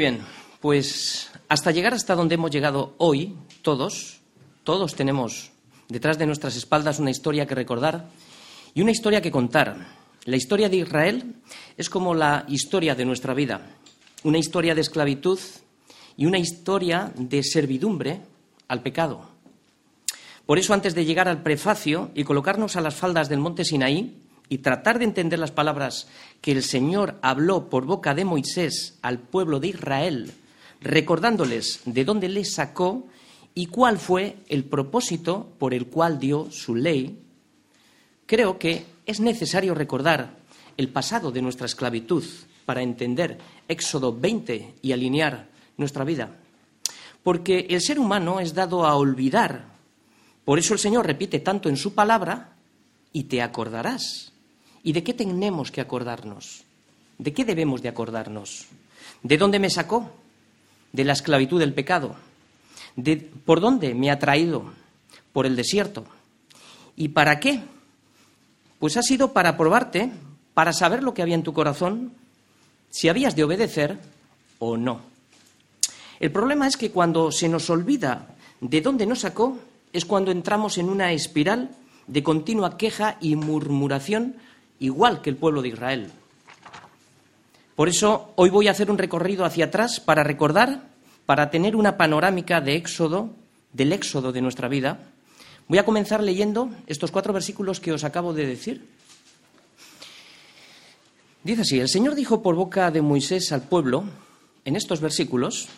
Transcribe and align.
Bien, 0.00 0.20
pues 0.62 1.30
hasta 1.50 1.72
llegar 1.72 1.92
hasta 1.92 2.14
donde 2.14 2.36
hemos 2.36 2.50
llegado 2.50 2.94
hoy, 2.96 3.36
todos, 3.60 4.22
todos 4.64 4.94
tenemos 4.94 5.50
detrás 5.90 6.16
de 6.16 6.24
nuestras 6.24 6.56
espaldas 6.56 7.00
una 7.00 7.10
historia 7.10 7.46
que 7.46 7.54
recordar 7.54 8.08
y 8.72 8.80
una 8.80 8.92
historia 8.92 9.20
que 9.20 9.30
contar. 9.30 9.76
La 10.24 10.36
historia 10.38 10.70
de 10.70 10.78
Israel 10.78 11.34
es 11.76 11.90
como 11.90 12.14
la 12.14 12.46
historia 12.48 12.94
de 12.94 13.04
nuestra 13.04 13.34
vida, 13.34 13.60
una 14.24 14.38
historia 14.38 14.74
de 14.74 14.80
esclavitud 14.80 15.38
y 16.16 16.24
una 16.24 16.38
historia 16.38 17.12
de 17.14 17.42
servidumbre 17.42 18.22
al 18.68 18.80
pecado. 18.80 19.28
Por 20.46 20.58
eso, 20.58 20.72
antes 20.72 20.94
de 20.94 21.04
llegar 21.04 21.28
al 21.28 21.42
prefacio 21.42 22.10
y 22.14 22.24
colocarnos 22.24 22.74
a 22.76 22.80
las 22.80 22.94
faldas 22.94 23.28
del 23.28 23.40
monte 23.40 23.66
Sinaí 23.66 24.16
y 24.50 24.58
tratar 24.58 24.98
de 24.98 25.06
entender 25.06 25.38
las 25.38 25.52
palabras 25.52 26.08
que 26.42 26.52
el 26.52 26.62
Señor 26.62 27.18
habló 27.22 27.70
por 27.70 27.86
boca 27.86 28.14
de 28.14 28.26
Moisés 28.26 28.98
al 29.00 29.20
pueblo 29.20 29.60
de 29.60 29.68
Israel, 29.68 30.32
recordándoles 30.80 31.80
de 31.86 32.04
dónde 32.04 32.28
les 32.28 32.54
sacó 32.54 33.06
y 33.54 33.66
cuál 33.66 33.98
fue 33.98 34.38
el 34.48 34.64
propósito 34.64 35.48
por 35.58 35.72
el 35.72 35.86
cual 35.86 36.18
dio 36.18 36.50
su 36.50 36.74
ley, 36.74 37.22
creo 38.26 38.58
que 38.58 38.84
es 39.06 39.20
necesario 39.20 39.72
recordar 39.74 40.36
el 40.76 40.88
pasado 40.88 41.30
de 41.30 41.42
nuestra 41.42 41.66
esclavitud 41.66 42.24
para 42.64 42.82
entender 42.82 43.38
Éxodo 43.68 44.16
20 44.18 44.74
y 44.82 44.92
alinear 44.92 45.48
nuestra 45.76 46.04
vida. 46.04 46.36
Porque 47.22 47.66
el 47.70 47.80
ser 47.80 48.00
humano 48.00 48.40
es 48.40 48.54
dado 48.54 48.84
a 48.84 48.96
olvidar. 48.96 49.66
Por 50.44 50.58
eso 50.58 50.74
el 50.74 50.80
Señor 50.80 51.06
repite 51.06 51.38
tanto 51.38 51.68
en 51.68 51.76
su 51.76 51.94
palabra 51.94 52.56
y 53.12 53.24
te 53.24 53.42
acordarás. 53.42 54.32
¿Y 54.82 54.92
de 54.92 55.02
qué 55.02 55.14
tenemos 55.14 55.70
que 55.70 55.80
acordarnos? 55.80 56.64
¿De 57.18 57.32
qué 57.32 57.44
debemos 57.44 57.82
de 57.82 57.88
acordarnos? 57.88 58.66
¿De 59.22 59.36
dónde 59.36 59.58
me 59.58 59.70
sacó? 59.70 60.10
De 60.92 61.04
la 61.04 61.12
esclavitud 61.12 61.58
del 61.58 61.74
pecado. 61.74 62.16
¿De 62.96 63.16
por 63.16 63.60
dónde 63.60 63.94
me 63.94 64.10
ha 64.10 64.18
traído? 64.18 64.72
Por 65.32 65.46
el 65.46 65.56
desierto. 65.56 66.04
¿Y 66.96 67.08
para 67.08 67.38
qué? 67.40 67.60
Pues 68.78 68.96
ha 68.96 69.02
sido 69.02 69.32
para 69.32 69.56
probarte, 69.56 70.10
para 70.54 70.72
saber 70.72 71.02
lo 71.02 71.14
que 71.14 71.22
había 71.22 71.34
en 71.34 71.42
tu 71.42 71.52
corazón, 71.52 72.12
si 72.90 73.08
habías 73.08 73.36
de 73.36 73.44
obedecer 73.44 73.98
o 74.58 74.76
no. 74.76 75.02
El 76.18 76.32
problema 76.32 76.66
es 76.66 76.76
que 76.76 76.90
cuando 76.90 77.30
se 77.30 77.48
nos 77.48 77.70
olvida 77.70 78.34
de 78.60 78.80
dónde 78.80 79.06
nos 79.06 79.20
sacó, 79.20 79.58
es 79.92 80.04
cuando 80.04 80.30
entramos 80.30 80.78
en 80.78 80.88
una 80.88 81.12
espiral 81.12 81.70
de 82.06 82.22
continua 82.22 82.76
queja 82.76 83.16
y 83.20 83.36
murmuración, 83.36 84.36
igual 84.80 85.22
que 85.22 85.30
el 85.30 85.36
pueblo 85.36 85.62
de 85.62 85.68
Israel. 85.68 86.10
Por 87.76 87.88
eso 87.88 88.32
hoy 88.36 88.50
voy 88.50 88.68
a 88.68 88.72
hacer 88.72 88.90
un 88.90 88.98
recorrido 88.98 89.44
hacia 89.44 89.66
atrás 89.66 90.00
para 90.00 90.24
recordar, 90.24 90.88
para 91.24 91.50
tener 91.50 91.76
una 91.76 91.96
panorámica 91.96 92.60
de 92.60 92.74
éxodo, 92.74 93.30
del 93.72 93.92
éxodo 93.92 94.32
de 94.32 94.42
nuestra 94.42 94.68
vida. 94.68 94.98
Voy 95.68 95.78
a 95.78 95.84
comenzar 95.84 96.22
leyendo 96.22 96.70
estos 96.86 97.10
cuatro 97.10 97.32
versículos 97.32 97.78
que 97.78 97.92
os 97.92 98.04
acabo 98.04 98.34
de 98.34 98.46
decir. 98.46 98.88
Dice 101.44 101.62
así, 101.62 101.78
el 101.78 101.88
Señor 101.88 102.16
dijo 102.16 102.42
por 102.42 102.54
boca 102.54 102.90
de 102.90 103.00
Moisés 103.00 103.52
al 103.52 103.62
pueblo, 103.62 104.04
en 104.64 104.76
estos 104.76 105.00
versículos, 105.00 105.68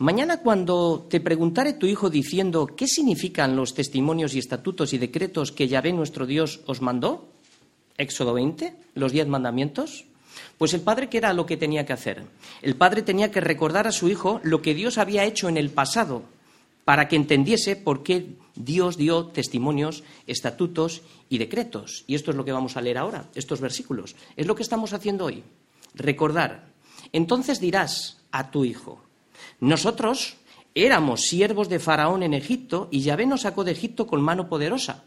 Mañana 0.00 0.42
cuando 0.42 1.08
te 1.10 1.18
preguntare 1.18 1.72
tu 1.72 1.86
hijo 1.86 2.08
diciendo 2.08 2.66
qué 2.66 2.86
significan 2.86 3.56
los 3.56 3.74
testimonios 3.74 4.32
y 4.32 4.38
estatutos 4.38 4.92
y 4.92 4.98
decretos 4.98 5.50
que 5.50 5.66
Yahvé 5.66 5.92
nuestro 5.92 6.24
Dios 6.24 6.60
os 6.66 6.80
mandó, 6.80 7.26
Éxodo 7.98 8.34
20, 8.34 8.74
los 8.94 9.12
diez 9.12 9.26
mandamientos, 9.26 10.06
pues 10.56 10.74
el 10.74 10.80
padre, 10.80 11.08
¿qué 11.08 11.18
era 11.18 11.32
lo 11.32 11.46
que 11.46 11.56
tenía 11.56 11.86
que 11.86 11.92
hacer? 11.92 12.24
El 12.62 12.76
padre 12.76 13.02
tenía 13.02 13.30
que 13.30 13.40
recordar 13.40 13.86
a 13.86 13.92
su 13.92 14.08
hijo 14.08 14.40
lo 14.42 14.62
que 14.62 14.74
Dios 14.74 14.98
había 14.98 15.24
hecho 15.24 15.48
en 15.48 15.56
el 15.56 15.70
pasado, 15.70 16.22
para 16.84 17.06
que 17.06 17.16
entendiese 17.16 17.76
por 17.76 18.02
qué 18.02 18.30
Dios 18.54 18.96
dio 18.96 19.26
testimonios, 19.26 20.04
estatutos 20.26 21.02
y 21.28 21.38
decretos. 21.38 22.04
Y 22.06 22.14
esto 22.14 22.30
es 22.30 22.36
lo 22.36 22.44
que 22.44 22.52
vamos 22.52 22.76
a 22.76 22.80
leer 22.80 22.98
ahora, 22.98 23.26
estos 23.34 23.60
versículos. 23.60 24.16
Es 24.36 24.46
lo 24.46 24.54
que 24.54 24.62
estamos 24.62 24.92
haciendo 24.92 25.26
hoy. 25.26 25.44
Recordar. 25.94 26.68
Entonces 27.12 27.60
dirás 27.60 28.18
a 28.32 28.50
tu 28.50 28.64
hijo, 28.64 29.00
nosotros 29.60 30.36
éramos 30.74 31.22
siervos 31.22 31.68
de 31.68 31.78
Faraón 31.78 32.22
en 32.22 32.34
Egipto 32.34 32.88
y 32.90 33.00
Yahvé 33.00 33.26
nos 33.26 33.42
sacó 33.42 33.64
de 33.64 33.72
Egipto 33.72 34.06
con 34.06 34.22
mano 34.22 34.48
poderosa. 34.48 35.04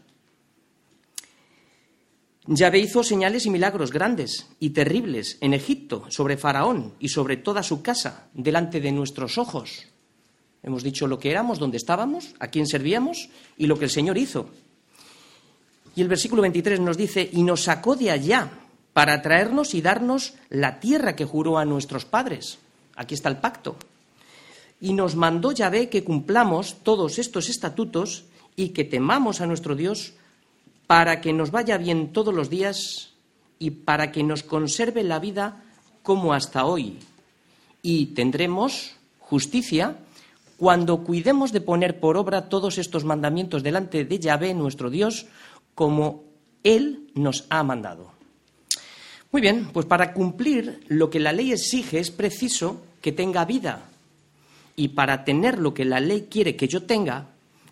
Yahvé 2.46 2.80
hizo 2.80 3.04
señales 3.04 3.46
y 3.46 3.50
milagros 3.50 3.92
grandes 3.92 4.48
y 4.58 4.70
terribles 4.70 5.38
en 5.40 5.54
Egipto, 5.54 6.06
sobre 6.08 6.36
Faraón 6.36 6.94
y 6.98 7.08
sobre 7.08 7.36
toda 7.36 7.62
su 7.62 7.82
casa, 7.82 8.26
delante 8.34 8.80
de 8.80 8.90
nuestros 8.90 9.38
ojos. 9.38 9.86
Hemos 10.64 10.82
dicho 10.82 11.06
lo 11.06 11.20
que 11.20 11.30
éramos, 11.30 11.60
dónde 11.60 11.76
estábamos, 11.76 12.34
a 12.40 12.48
quién 12.48 12.66
servíamos 12.66 13.28
y 13.56 13.66
lo 13.66 13.78
que 13.78 13.84
el 13.84 13.90
Señor 13.90 14.18
hizo. 14.18 14.48
Y 15.94 16.02
el 16.02 16.08
versículo 16.08 16.42
23 16.42 16.80
nos 16.80 16.96
dice, 16.96 17.28
y 17.32 17.44
nos 17.44 17.62
sacó 17.62 17.94
de 17.94 18.10
allá 18.10 18.50
para 18.92 19.22
traernos 19.22 19.74
y 19.74 19.80
darnos 19.80 20.34
la 20.48 20.80
tierra 20.80 21.14
que 21.14 21.24
juró 21.24 21.58
a 21.58 21.64
nuestros 21.64 22.04
padres. 22.04 22.58
Aquí 22.96 23.14
está 23.14 23.28
el 23.28 23.38
pacto. 23.38 23.76
Y 24.80 24.94
nos 24.94 25.14
mandó 25.14 25.52
Yahvé 25.52 25.88
que 25.88 26.02
cumplamos 26.02 26.78
todos 26.82 27.20
estos 27.20 27.48
estatutos 27.48 28.24
y 28.56 28.70
que 28.70 28.84
temamos 28.84 29.40
a 29.40 29.46
nuestro 29.46 29.76
Dios 29.76 30.14
para 30.86 31.20
que 31.20 31.32
nos 31.32 31.50
vaya 31.50 31.78
bien 31.78 32.12
todos 32.12 32.34
los 32.34 32.50
días 32.50 33.10
y 33.58 33.70
para 33.70 34.12
que 34.12 34.22
nos 34.22 34.42
conserve 34.42 35.02
la 35.04 35.18
vida 35.18 35.62
como 36.02 36.32
hasta 36.32 36.64
hoy. 36.64 36.98
Y 37.80 38.06
tendremos 38.06 38.96
justicia 39.18 39.96
cuando 40.56 41.04
cuidemos 41.04 41.52
de 41.52 41.60
poner 41.60 41.98
por 41.98 42.16
obra 42.16 42.48
todos 42.48 42.78
estos 42.78 43.04
mandamientos 43.04 43.62
delante 43.62 44.04
de 44.04 44.18
Yahvé, 44.18 44.54
nuestro 44.54 44.90
Dios, 44.90 45.26
como 45.74 46.24
Él 46.62 47.10
nos 47.14 47.46
ha 47.50 47.62
mandado. 47.62 48.12
Muy 49.32 49.40
bien, 49.40 49.70
pues 49.72 49.86
para 49.86 50.12
cumplir 50.12 50.84
lo 50.88 51.08
que 51.08 51.18
la 51.18 51.32
ley 51.32 51.52
exige 51.52 51.98
es 51.98 52.10
preciso 52.10 52.82
que 53.00 53.12
tenga 53.12 53.44
vida. 53.44 53.88
Y 54.76 54.88
para 54.88 55.24
tener 55.24 55.58
lo 55.58 55.72
que 55.72 55.84
la 55.84 56.00
ley 56.00 56.28
quiere 56.30 56.54
que 56.54 56.68
yo 56.68 56.82
tenga, 56.82 57.28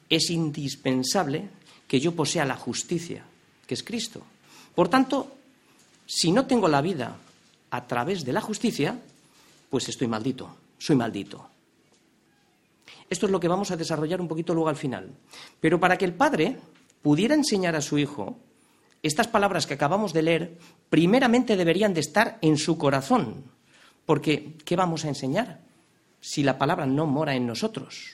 es 0.09 0.31
indispensable 0.31 1.49
que 1.91 1.99
yo 1.99 2.15
posea 2.15 2.45
la 2.45 2.55
justicia, 2.55 3.25
que 3.67 3.75
es 3.75 3.83
Cristo. 3.83 4.23
Por 4.77 4.87
tanto, 4.87 5.27
si 6.07 6.31
no 6.31 6.47
tengo 6.47 6.69
la 6.69 6.81
vida 6.81 7.17
a 7.69 7.85
través 7.89 8.25
de 8.25 8.33
la 8.33 8.41
justicia, 8.41 8.97
pues 9.69 9.89
estoy 9.89 10.07
maldito, 10.07 10.55
soy 10.79 10.95
maldito. 10.95 11.49
Esto 13.09 13.27
es 13.27 13.33
lo 13.33 13.41
que 13.41 13.49
vamos 13.49 13.73
a 13.73 13.77
desarrollar 13.77 14.21
un 14.21 14.29
poquito 14.29 14.55
luego 14.55 14.69
al 14.69 14.77
final. 14.77 15.11
Pero 15.59 15.81
para 15.81 15.99
que 15.99 16.05
el 16.05 16.15
padre 16.15 16.59
pudiera 17.03 17.35
enseñar 17.35 17.75
a 17.75 17.81
su 17.81 17.99
hijo 17.99 18.39
estas 19.03 19.27
palabras 19.27 19.67
que 19.67 19.75
acabamos 19.75 20.13
de 20.13 20.23
leer, 20.23 20.59
primeramente 20.91 21.57
deberían 21.57 21.93
de 21.93 22.03
estar 22.03 22.39
en 22.41 22.57
su 22.57 22.79
corazón. 22.79 23.47
Porque, 24.07 24.57
¿qué 24.65 24.77
vamos 24.77 25.05
a 25.05 25.09
enseñar 25.09 25.59
si 26.21 26.45
la 26.45 26.57
palabra 26.57 26.87
no 26.87 27.07
mora 27.07 27.35
en 27.35 27.49
nosotros? 27.49 28.13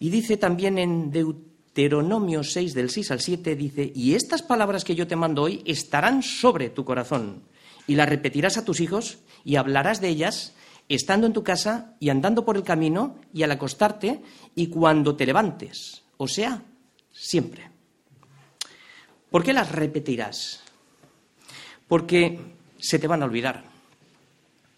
Y 0.00 0.10
dice 0.10 0.38
también 0.38 0.76
en 0.78 1.12
Deuteronomio 1.12 1.51
6, 1.74 2.74
del 2.74 2.90
6 2.90 3.10
al 3.10 3.20
7, 3.20 3.56
dice, 3.56 3.92
y 3.94 4.14
estas 4.14 4.42
palabras 4.42 4.84
que 4.84 4.94
yo 4.94 5.06
te 5.06 5.16
mando 5.16 5.42
hoy 5.42 5.62
estarán 5.64 6.22
sobre 6.22 6.70
tu 6.70 6.84
corazón, 6.84 7.42
y 7.86 7.94
las 7.94 8.08
repetirás 8.08 8.58
a 8.58 8.64
tus 8.64 8.80
hijos, 8.80 9.18
y 9.44 9.56
hablarás 9.56 10.00
de 10.00 10.08
ellas, 10.08 10.54
estando 10.88 11.26
en 11.26 11.32
tu 11.32 11.42
casa 11.42 11.94
y 11.98 12.10
andando 12.10 12.44
por 12.44 12.56
el 12.56 12.62
camino, 12.62 13.16
y 13.32 13.42
al 13.42 13.52
acostarte, 13.52 14.22
y 14.54 14.66
cuando 14.68 15.16
te 15.16 15.26
levantes, 15.26 16.02
o 16.16 16.28
sea, 16.28 16.62
siempre. 17.12 17.70
¿Por 19.30 19.42
qué 19.42 19.54
las 19.54 19.72
repetirás? 19.72 20.62
Porque 21.88 22.38
se 22.78 22.98
te 22.98 23.06
van 23.06 23.22
a 23.22 23.24
olvidar. 23.24 23.64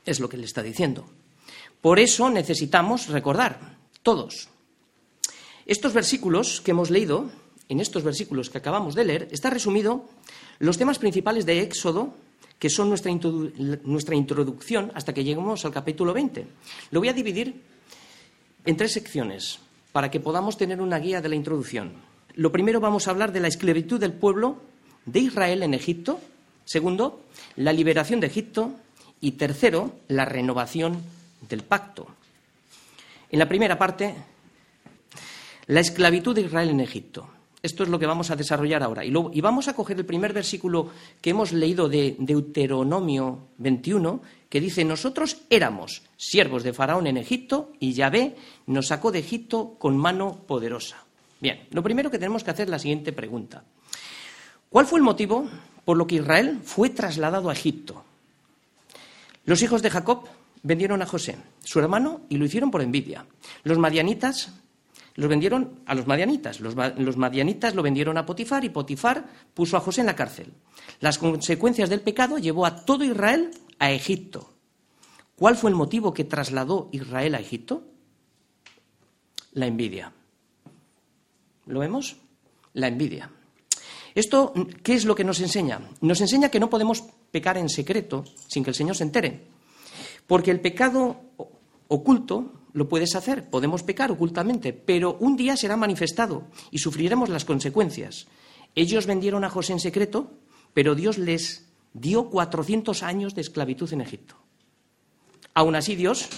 Es 0.07 0.21
lo 0.21 0.29
que 0.29 0.37
le 0.37 0.45
está 0.45 0.63
diciendo. 0.63 1.07
Por 1.81 1.99
eso 1.99 2.31
necesitamos 2.31 3.09
recordar, 3.09 3.79
todos. 4.03 4.49
Estos 5.67 5.93
versículos 5.93 6.61
que 6.61 6.73
hemos 6.73 6.91
leído, 6.91 7.31
en 7.69 7.81
estos 7.81 8.03
versículos 8.03 8.51
que 8.51 8.59
acabamos 8.59 8.95
de 8.95 9.05
leer, 9.05 9.29
está 9.31 9.51
resumido 9.51 10.09
los 10.59 10.77
temas 10.77 10.99
principales 10.99 11.47
de 11.47 11.61
Éxodo, 11.61 12.15
que 12.59 12.71
son 12.71 12.89
nuestra, 12.89 13.11
nuestra 13.85 14.15
introducción 14.15 14.93
hasta 14.95 15.13
que 15.13 15.25
lleguemos 15.25 15.65
al 15.65 15.73
capítulo 15.73 16.13
20. 16.13 16.47
Lo 16.91 17.01
voy 17.01 17.09
a 17.09 17.13
dividir 17.13 17.63
en 18.65 18.77
tres 18.77 18.93
secciones 18.93 19.59
para 19.93 20.11
que 20.11 20.21
podamos 20.21 20.57
tener 20.57 20.81
una 20.81 20.99
guía 20.99 21.21
de 21.21 21.29
la 21.29 21.35
introducción. 21.35 21.93
Lo 22.35 22.53
primero 22.53 22.81
vamos 22.81 23.07
a 23.07 23.11
hablar 23.11 23.33
de 23.33 23.41
la 23.41 23.49
esclavitud 23.49 24.01
del 24.01 24.13
pueblo 24.13 24.59
de 25.07 25.21
Israel 25.21 25.63
en 25.63 25.75
Egipto. 25.75 26.21
Segundo, 26.65 27.23
la 27.57 27.73
liberación 27.73 28.21
de 28.21 28.27
Egipto. 28.27 28.73
Y 29.21 29.33
tercero, 29.33 29.93
la 30.09 30.27
renovación 30.27 31.01
del 31.49 31.63
pacto. 31.63 32.07
En 33.31 33.39
la 33.39 33.49
primera 33.49 33.79
parte, 33.79 34.15
la 35.67 35.81
esclavitud 35.81 36.35
de 36.35 36.43
Israel 36.43 36.71
en 36.71 36.81
Egipto. 36.81 37.29
Esto 37.65 37.83
es 37.83 37.89
lo 37.89 37.99
que 37.99 38.07
vamos 38.07 38.31
a 38.31 38.37
desarrollar 38.37 38.83
ahora. 38.83 39.07
Y, 39.07 39.41
vamos 39.41 39.69
a 39.69 39.75
coger 39.75 39.97
el 39.97 40.05
primer 40.05 40.35
versículo 40.35 40.91
que 41.23 41.31
hemos 41.31 41.51
leído 41.53 41.89
de 41.89 42.15
Deuteronomio 42.19 43.49
21, 43.57 44.21
que 44.51 44.61
dice, 44.61 44.85
nosotros 44.85 45.39
éramos 45.49 46.03
siervos 46.19 46.63
de 46.63 46.75
Faraón 46.75 47.07
en 47.07 47.17
Egipto 47.17 47.73
y 47.81 47.95
Yahvé 47.95 48.37
nos 48.67 48.89
sacó 48.89 49.11
de 49.11 49.21
Egipto 49.21 49.77
con 49.79 49.97
mano 49.97 50.45
poderosa. 50.47 51.05
Bien, 51.41 51.67
lo 51.71 51.83
primero 51.83 52.11
que 52.11 52.19
tenemos 52.19 52.45
que 52.45 52.51
hacer 52.51 52.65
es 52.65 52.71
la 52.71 52.79
siguiente 52.79 53.15
pregunta. 53.15 53.65
¿Cuál 54.69 54.85
fue 54.85 54.99
el 54.99 55.05
motivo 55.05 55.49
por 55.87 55.97
lo 55.97 56.07
que 56.07 56.17
Israel 56.17 56.61
fue 56.63 56.91
trasladado 56.91 57.49
a 57.49 57.55
Egipto? 57.55 58.05
Los 59.47 59.63
hijos 59.63 59.81
de 59.81 59.89
Jacob 59.89 60.29
vendieron 60.63 61.01
a 61.01 61.07
José, 61.07 61.37
su 61.63 61.79
hermano, 61.79 62.21
y 62.29 62.37
lo 62.37 62.45
hicieron 62.45 62.71
por 62.71 62.83
envidia. 62.83 63.25
Los 63.63 63.79
madianitas 63.79 64.53
los 65.15 65.29
vendieron 65.29 65.81
a 65.87 65.95
los 65.95 66.07
madianitas. 66.07 66.61
Los, 66.61 66.75
madianitas 67.17 67.75
lo 67.75 67.83
vendieron 67.83 68.19
a 68.19 68.27
Potifar 68.27 68.65
y 68.65 68.71
Potifar 68.71 69.25
puso 69.55 69.77
a 69.77 69.81
José 69.81 70.01
en 70.01 70.09
la 70.09 70.17
cárcel. 70.17 70.53
Las 71.01 71.19
consecuencias 71.19 71.89
del 71.89 72.01
pecado 72.01 72.39
llevó 72.39 72.67
a 72.67 72.85
todo 72.85 73.05
Israel 73.05 73.51
a 73.79 73.93
Egipto. 73.93 74.51
¿Cuál 75.37 75.57
fue 75.57 75.71
el 75.71 75.77
motivo 75.77 76.13
que 76.13 76.25
trasladó 76.25 76.89
Israel 76.93 77.37
a 77.37 77.41
Egipto? 77.41 77.85
La 79.53 79.67
envidia. 79.67 80.13
¿Lo 81.67 81.81
vemos? 81.81 82.17
La 82.73 82.89
envidia. 82.89 83.31
¿Esto 84.15 84.53
qué 84.83 84.95
es 84.95 85.05
lo 85.05 85.15
que 85.15 85.25
nos 85.25 85.41
enseña? 85.41 85.81
Nos 86.01 86.21
enseña 86.21 86.49
que 86.49 86.61
no 86.61 86.71
podemos 86.71 87.05
pecar 87.31 87.57
en 87.57 87.69
secreto 87.69 88.25
sin 88.49 88.65
que 88.65 88.71
el 88.71 88.77
Señor 88.77 88.97
se 88.97 89.05
entere. 89.05 89.47
Porque 90.27 90.51
el 90.51 90.61
pecado 90.61 91.21
oculto 91.89 92.53
lo 92.75 92.89
puedes 92.89 93.15
hacer, 93.15 93.49
podemos 93.49 93.85
pecar 93.85 94.11
ocultamente, 94.11 94.73
pero 94.73 95.17
un 95.21 95.37
día 95.37 95.57
será 95.57 95.77
manifestado 95.77 96.49
y 96.73 96.79
sufriremos 96.79 97.29
las 97.29 97.45
consecuencias. 97.45 98.27
Ellos 98.75 99.07
vendieron 99.07 99.45
a 99.45 99.49
José 99.49 99.73
en 99.73 99.81
secreto, 99.81 100.33
pero 100.75 100.97
Dios 100.97 101.17
les 101.17 101.67
dio 101.95 102.29
400 102.29 103.05
años 103.05 103.37
de 103.37 103.43
esclavitud 103.43 103.91
en 103.93 104.01
Egipto. 104.01 104.35
Aún 105.55 105.77
así, 105.77 105.95
Dios 105.95 106.29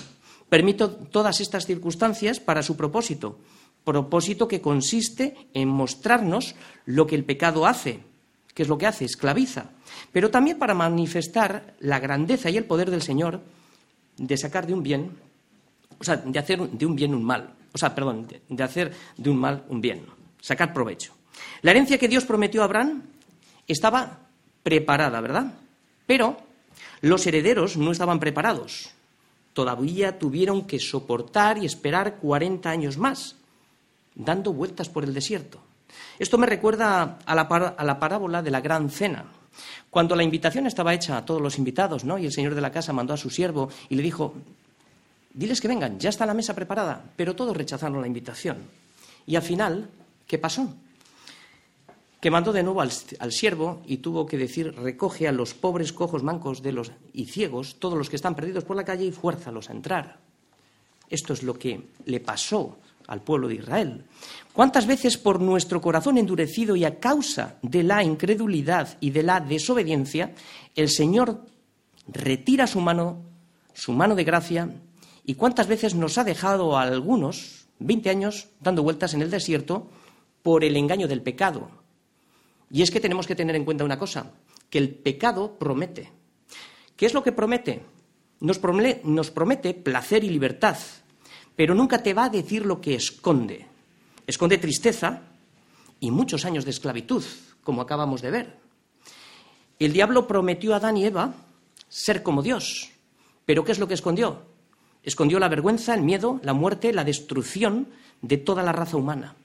permite 0.50 0.86
todas 1.10 1.40
estas 1.40 1.64
circunstancias 1.64 2.38
para 2.38 2.62
su 2.62 2.76
propósito, 2.76 3.40
propósito 3.82 4.46
que 4.46 4.60
consiste 4.60 5.48
en 5.54 5.68
mostrarnos 5.68 6.54
lo 6.84 7.06
que 7.06 7.14
el 7.14 7.24
pecado 7.24 7.66
hace, 7.66 8.00
que 8.52 8.62
es 8.62 8.68
lo 8.68 8.76
que 8.76 8.86
hace, 8.86 9.06
esclaviza, 9.06 9.70
pero 10.12 10.30
también 10.30 10.58
para 10.58 10.74
manifestar 10.74 11.74
la 11.80 11.98
grandeza 11.98 12.50
y 12.50 12.58
el 12.58 12.66
poder 12.66 12.90
del 12.90 13.00
Señor 13.00 13.40
de 14.18 14.36
sacar 14.36 14.66
de 14.66 14.74
un 14.74 14.82
bien 14.82 15.25
o 15.98 16.04
sea, 16.04 16.16
de 16.16 16.38
hacer 16.38 16.60
de 16.60 16.86
un 16.86 16.94
bien 16.94 17.14
un 17.14 17.24
mal. 17.24 17.54
O 17.72 17.78
sea, 17.78 17.94
perdón, 17.94 18.26
de, 18.48 18.62
hacer 18.62 18.92
de 19.16 19.30
un 19.30 19.38
mal 19.38 19.64
un 19.68 19.80
bien. 19.80 20.06
Sacar 20.40 20.72
provecho. 20.72 21.12
La 21.62 21.72
herencia 21.72 21.98
que 21.98 22.08
Dios 22.08 22.24
prometió 22.24 22.62
a 22.62 22.64
Abraham 22.64 23.02
estaba 23.66 24.20
preparada, 24.62 25.20
¿verdad? 25.20 25.52
Pero 26.06 26.36
los 27.00 27.26
herederos 27.26 27.76
no 27.76 27.92
estaban 27.92 28.20
preparados. 28.20 28.90
Todavía 29.52 30.18
tuvieron 30.18 30.66
que 30.66 30.78
soportar 30.78 31.58
y 31.58 31.66
esperar 31.66 32.16
40 32.16 32.68
años 32.70 32.98
más, 32.98 33.36
dando 34.14 34.52
vueltas 34.52 34.88
por 34.88 35.04
el 35.04 35.14
desierto. 35.14 35.60
Esto 36.18 36.38
me 36.38 36.46
recuerda 36.46 37.18
a 37.24 37.34
la, 37.34 37.42
a 37.42 37.84
la 37.84 37.98
parábola 37.98 38.42
de 38.42 38.50
la 38.50 38.60
gran 38.60 38.90
cena. 38.90 39.24
Cuando 39.90 40.14
la 40.16 40.22
invitación 40.22 40.66
estaba 40.66 40.94
hecha 40.94 41.16
a 41.16 41.24
todos 41.24 41.40
los 41.40 41.58
invitados, 41.58 42.04
¿no? 42.04 42.18
Y 42.18 42.26
el 42.26 42.32
señor 42.32 42.54
de 42.54 42.60
la 42.60 42.72
casa 42.72 42.92
mandó 42.92 43.14
a 43.14 43.18
su 43.18 43.30
siervo 43.30 43.70
y 43.88 43.94
le 43.96 44.02
dijo, 44.02 44.34
diles 45.36 45.60
que 45.60 45.68
vengan, 45.68 46.00
ya 46.00 46.08
está 46.08 46.24
la 46.24 46.34
mesa 46.34 46.54
preparada, 46.54 47.04
pero 47.14 47.36
todos 47.36 47.56
rechazaron 47.56 48.00
la 48.00 48.06
invitación. 48.06 48.56
Y 49.26 49.36
al 49.36 49.42
final, 49.42 49.88
¿qué 50.26 50.38
pasó? 50.38 50.74
Que 52.20 52.30
mandó 52.30 52.52
de 52.52 52.62
nuevo 52.62 52.80
al, 52.80 52.90
siervo 53.30 53.82
y 53.86 53.98
tuvo 53.98 54.26
que 54.26 54.38
decir, 54.38 54.74
recoge 54.74 55.28
a 55.28 55.32
los 55.32 55.52
pobres 55.52 55.92
cojos, 55.92 56.22
mancos 56.22 56.62
de 56.62 56.72
los, 56.72 56.90
y 57.12 57.26
ciegos, 57.26 57.76
todos 57.78 57.98
los 57.98 58.08
que 58.08 58.16
están 58.16 58.34
perdidos 58.34 58.64
por 58.64 58.76
la 58.76 58.84
calle, 58.84 59.04
y 59.04 59.12
fuérzalos 59.12 59.68
a 59.68 59.74
entrar. 59.74 60.18
Esto 61.10 61.34
es 61.34 61.42
lo 61.42 61.54
que 61.58 61.82
le 62.06 62.20
pasó 62.20 62.78
al 63.06 63.20
pueblo 63.20 63.46
de 63.46 63.56
Israel. 63.56 64.04
¿Cuántas 64.54 64.86
veces 64.86 65.18
por 65.18 65.40
nuestro 65.40 65.80
corazón 65.82 66.16
endurecido 66.16 66.74
y 66.74 66.84
a 66.84 66.98
causa 66.98 67.56
de 67.60 67.82
la 67.82 68.02
incredulidad 68.02 68.96
y 69.00 69.10
de 69.10 69.22
la 69.22 69.38
desobediencia, 69.38 70.34
el 70.74 70.88
Señor 70.88 71.42
retira 72.08 72.66
su 72.66 72.80
mano, 72.80 73.22
su 73.74 73.92
mano 73.92 74.14
de 74.14 74.24
gracia, 74.24 74.70
¿Y 75.28 75.34
cuántas 75.34 75.66
veces 75.66 75.96
nos 75.96 76.18
ha 76.18 76.24
dejado 76.24 76.78
algunos 76.78 77.66
20 77.80 78.10
años 78.10 78.46
dando 78.60 78.84
vueltas 78.84 79.12
en 79.12 79.22
el 79.22 79.30
desierto 79.30 79.90
por 80.44 80.62
el 80.62 80.76
engaño 80.76 81.08
del 81.08 81.20
pecado? 81.20 81.68
Y 82.70 82.82
es 82.82 82.92
que 82.92 83.00
tenemos 83.00 83.26
que 83.26 83.34
tener 83.34 83.56
en 83.56 83.64
cuenta 83.64 83.84
una 83.84 83.98
cosa, 83.98 84.30
que 84.70 84.78
el 84.78 84.94
pecado 84.94 85.58
promete. 85.58 86.12
¿Qué 86.94 87.06
es 87.06 87.12
lo 87.12 87.24
que 87.24 87.32
promete? 87.32 87.82
Nos, 88.38 88.60
promete? 88.60 89.00
nos 89.02 89.32
promete 89.32 89.74
placer 89.74 90.22
y 90.22 90.30
libertad, 90.30 90.76
pero 91.56 91.74
nunca 91.74 92.04
te 92.04 92.14
va 92.14 92.26
a 92.26 92.30
decir 92.30 92.64
lo 92.64 92.80
que 92.80 92.94
esconde. 92.94 93.66
Esconde 94.28 94.58
tristeza 94.58 95.22
y 95.98 96.12
muchos 96.12 96.44
años 96.44 96.64
de 96.64 96.70
esclavitud, 96.70 97.24
como 97.64 97.82
acabamos 97.82 98.22
de 98.22 98.30
ver. 98.30 98.56
El 99.80 99.92
diablo 99.92 100.28
prometió 100.28 100.72
a 100.72 100.76
Adán 100.76 100.96
y 100.96 101.04
Eva 101.04 101.34
ser 101.88 102.22
como 102.22 102.42
Dios, 102.42 102.90
pero 103.44 103.64
¿qué 103.64 103.72
es 103.72 103.80
lo 103.80 103.88
que 103.88 103.94
escondió? 103.94 104.54
Escondió 105.06 105.38
la 105.38 105.48
vergüenza, 105.48 105.94
el 105.94 106.02
miedo, 106.02 106.40
la 106.42 106.52
muerte, 106.52 106.92
la 106.92 107.04
destrucción 107.04 107.88
de 108.22 108.36
toda 108.38 108.64
la 108.64 108.72
raza 108.72 108.96
humana. 108.96 109.36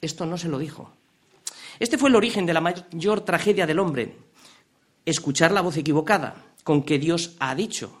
Esto 0.00 0.26
no 0.26 0.36
se 0.36 0.48
lo 0.48 0.58
dijo. 0.58 0.90
Este 1.78 1.96
fue 1.96 2.08
el 2.08 2.16
origen 2.16 2.44
de 2.44 2.52
la 2.52 2.60
mayor 2.60 3.20
tragedia 3.20 3.66
del 3.68 3.78
hombre, 3.78 4.16
escuchar 5.06 5.52
la 5.52 5.60
voz 5.60 5.76
equivocada 5.76 6.44
con 6.64 6.82
que 6.82 6.98
Dios 6.98 7.36
ha 7.38 7.54
dicho. 7.54 8.00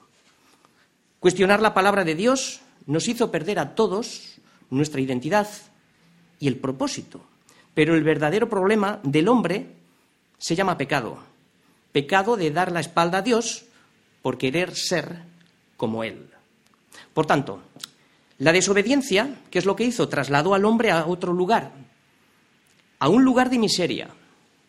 Cuestionar 1.20 1.62
la 1.62 1.74
palabra 1.74 2.02
de 2.04 2.16
Dios 2.16 2.60
nos 2.86 3.06
hizo 3.06 3.30
perder 3.30 3.60
a 3.60 3.76
todos 3.76 4.40
nuestra 4.68 5.00
identidad 5.00 5.48
y 6.40 6.48
el 6.48 6.56
propósito. 6.56 7.20
Pero 7.72 7.94
el 7.94 8.02
verdadero 8.02 8.48
problema 8.48 8.98
del 9.04 9.28
hombre 9.28 9.76
se 10.38 10.56
llama 10.56 10.76
pecado. 10.76 11.18
Pecado 11.92 12.36
de 12.36 12.50
dar 12.50 12.72
la 12.72 12.80
espalda 12.80 13.18
a 13.18 13.22
Dios 13.22 13.66
por 14.22 14.38
querer 14.38 14.74
ser 14.74 15.22
como 15.76 16.02
Él. 16.02 16.28
Por 17.18 17.26
tanto, 17.26 17.60
la 18.38 18.52
desobediencia, 18.52 19.40
¿qué 19.50 19.58
es 19.58 19.64
lo 19.64 19.74
que 19.74 19.82
hizo? 19.82 20.08
Trasladó 20.08 20.54
al 20.54 20.64
hombre 20.64 20.92
a 20.92 21.04
otro 21.04 21.32
lugar, 21.32 21.72
a 23.00 23.08
un 23.08 23.24
lugar 23.24 23.50
de 23.50 23.58
miseria. 23.58 24.08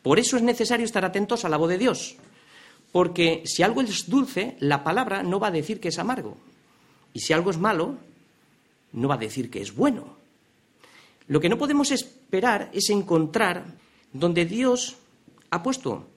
Por 0.02 0.18
eso 0.18 0.36
es 0.36 0.42
necesario 0.42 0.84
estar 0.84 1.06
atentos 1.06 1.46
a 1.46 1.50
la 1.50 1.58
voz 1.58 1.70
de 1.70 1.78
Dios, 1.78 2.16
porque 2.92 3.44
si 3.46 3.62
algo 3.62 3.82
es 3.82 4.10
dulce, 4.10 4.58
la 4.62 4.84
palabra 4.84 5.22
no 5.22 5.40
va 5.40 5.50
a 5.50 5.52
decir 5.52 5.80
que 5.80 5.90
es 5.90 6.00
amargo, 6.00 6.38
y 7.14 7.20
si 7.20 7.34
algo 7.34 7.52
es 7.52 7.60
malo, 7.60 7.98
no 8.94 9.08
va 9.08 9.14
a 9.14 9.20
decir 9.20 9.52
que 9.52 9.62
es 9.62 9.76
bueno. 9.76 10.18
Lo 11.28 11.40
que 11.40 11.50
no 11.50 11.58
podemos 11.60 11.92
esperar 11.92 12.72
es 12.74 12.90
encontrar 12.90 13.64
donde 14.12 14.46
Dios 14.46 14.98
ha 15.52 15.62
puesto 15.62 16.08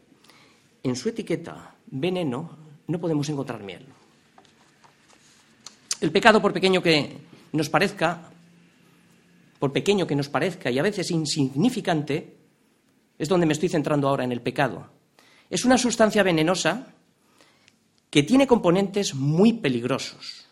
en 0.82 0.96
su 0.96 1.10
etiqueta 1.10 1.74
veneno, 1.88 2.56
no 2.86 2.98
podemos 2.98 3.28
encontrar 3.28 3.62
miel. 3.62 3.84
El 6.02 6.10
pecado, 6.10 6.42
por 6.42 6.52
pequeño 6.52 6.82
que 6.82 7.16
nos 7.52 7.70
parezca, 7.70 8.28
por 9.60 9.72
pequeño 9.72 10.04
que 10.04 10.16
nos 10.16 10.28
parezca 10.28 10.68
y 10.68 10.76
a 10.80 10.82
veces 10.82 11.12
insignificante, 11.12 12.38
es 13.16 13.28
donde 13.28 13.46
me 13.46 13.52
estoy 13.52 13.68
centrando 13.68 14.08
ahora 14.08 14.24
en 14.24 14.32
el 14.32 14.40
pecado. 14.40 14.88
Es 15.48 15.64
una 15.64 15.78
sustancia 15.78 16.24
venenosa 16.24 16.88
que 18.10 18.24
tiene 18.24 18.48
componentes 18.48 19.14
muy 19.14 19.52
peligrosos, 19.52 20.48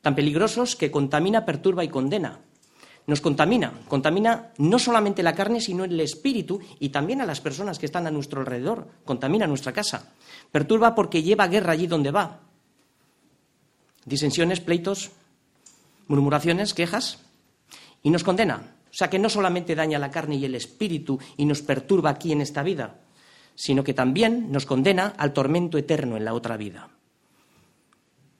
tan 0.00 0.14
peligrosos 0.14 0.76
que 0.76 0.92
contamina, 0.92 1.44
perturba 1.44 1.82
y 1.82 1.88
condena. 1.88 2.38
Nos 3.08 3.20
contamina, 3.20 3.72
contamina 3.88 4.52
no 4.58 4.78
solamente 4.78 5.24
la 5.24 5.34
carne, 5.34 5.60
sino 5.60 5.82
el 5.82 5.98
espíritu 5.98 6.60
y 6.78 6.90
también 6.90 7.20
a 7.20 7.26
las 7.26 7.40
personas 7.40 7.80
que 7.80 7.86
están 7.86 8.06
a 8.06 8.12
nuestro 8.12 8.42
alrededor, 8.42 8.86
contamina 9.04 9.48
nuestra 9.48 9.72
casa. 9.72 10.12
Perturba 10.52 10.94
porque 10.94 11.24
lleva 11.24 11.48
guerra 11.48 11.72
allí 11.72 11.88
donde 11.88 12.12
va, 12.12 12.42
disensiones, 14.04 14.60
pleitos, 14.60 15.10
murmuraciones, 16.08 16.74
quejas, 16.74 17.20
y 18.02 18.10
nos 18.10 18.24
condena. 18.24 18.76
O 18.90 18.96
sea 18.96 19.10
que 19.10 19.18
no 19.18 19.28
solamente 19.28 19.74
daña 19.74 19.98
la 19.98 20.10
carne 20.10 20.36
y 20.36 20.44
el 20.44 20.54
espíritu 20.54 21.18
y 21.36 21.46
nos 21.46 21.62
perturba 21.62 22.10
aquí 22.10 22.30
en 22.30 22.40
esta 22.40 22.62
vida, 22.62 23.00
sino 23.54 23.82
que 23.82 23.94
también 23.94 24.52
nos 24.52 24.66
condena 24.66 25.14
al 25.18 25.32
tormento 25.32 25.78
eterno 25.78 26.16
en 26.16 26.24
la 26.24 26.34
otra 26.34 26.56
vida. 26.56 26.88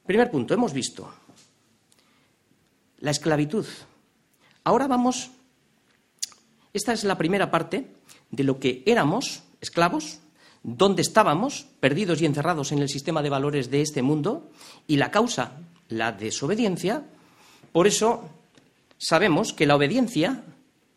Primer 0.07 0.31
punto, 0.31 0.55
hemos 0.55 0.73
visto 0.73 1.13
la 2.99 3.11
esclavitud. 3.11 3.67
Ahora 4.63 4.87
vamos, 4.87 5.31
esta 6.73 6.93
es 6.93 7.05
la 7.05 7.19
primera 7.19 7.51
parte 7.51 7.89
de 8.31 8.45
lo 8.45 8.61
que 8.61 8.83
éramos, 8.87 9.43
esclavos, 9.61 10.21
dónde 10.65 11.03
estábamos, 11.03 11.69
perdidos 11.79 12.21
y 12.21 12.27
encerrados 12.27 12.73
en 12.73 12.81
el 12.81 12.89
sistema 12.89 13.23
de 13.23 13.31
valores 13.31 13.71
de 13.71 13.83
este 13.83 14.03
mundo, 14.03 14.51
y 14.89 14.97
la 14.97 15.13
causa, 15.13 15.61
la 15.89 16.11
desobediencia. 16.11 17.05
Por 17.71 17.87
eso 17.87 18.29
sabemos 18.99 19.53
que 19.53 19.67
la 19.67 19.77
obediencia 19.77 20.43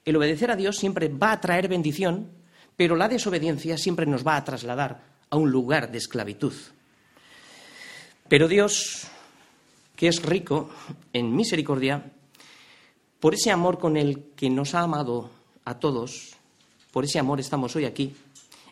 el 0.08 0.16
obedecer 0.16 0.50
a 0.52 0.56
Dios 0.56 0.78
siempre 0.78 1.10
va 1.10 1.34
a 1.34 1.42
traer 1.42 1.68
bendición, 1.68 2.32
pero 2.78 2.96
la 2.96 3.10
desobediencia 3.10 3.78
siempre 3.78 4.06
nos 4.06 4.26
va 4.26 4.38
a 4.38 4.46
trasladar 4.46 5.04
a 5.30 5.36
un 5.36 5.52
lugar 5.52 5.92
de 5.92 5.98
esclavitud. 5.98 6.54
Pero 8.30 8.48
Dios, 8.48 9.06
que 9.98 10.08
es 10.08 10.24
rico 10.24 10.70
en 11.12 11.36
misericordia, 11.36 12.10
por 13.20 13.34
ese 13.34 13.52
amor 13.52 13.80
con 13.80 13.98
el 13.98 14.30
que 14.38 14.50
nos 14.50 14.76
ha 14.76 14.84
amado 14.84 15.30
a 15.66 15.78
todos, 15.78 16.38
por 16.94 17.04
ese 17.04 17.20
amor 17.20 17.42
estamos 17.42 17.76
hoy 17.76 17.84
aquí, 17.84 18.16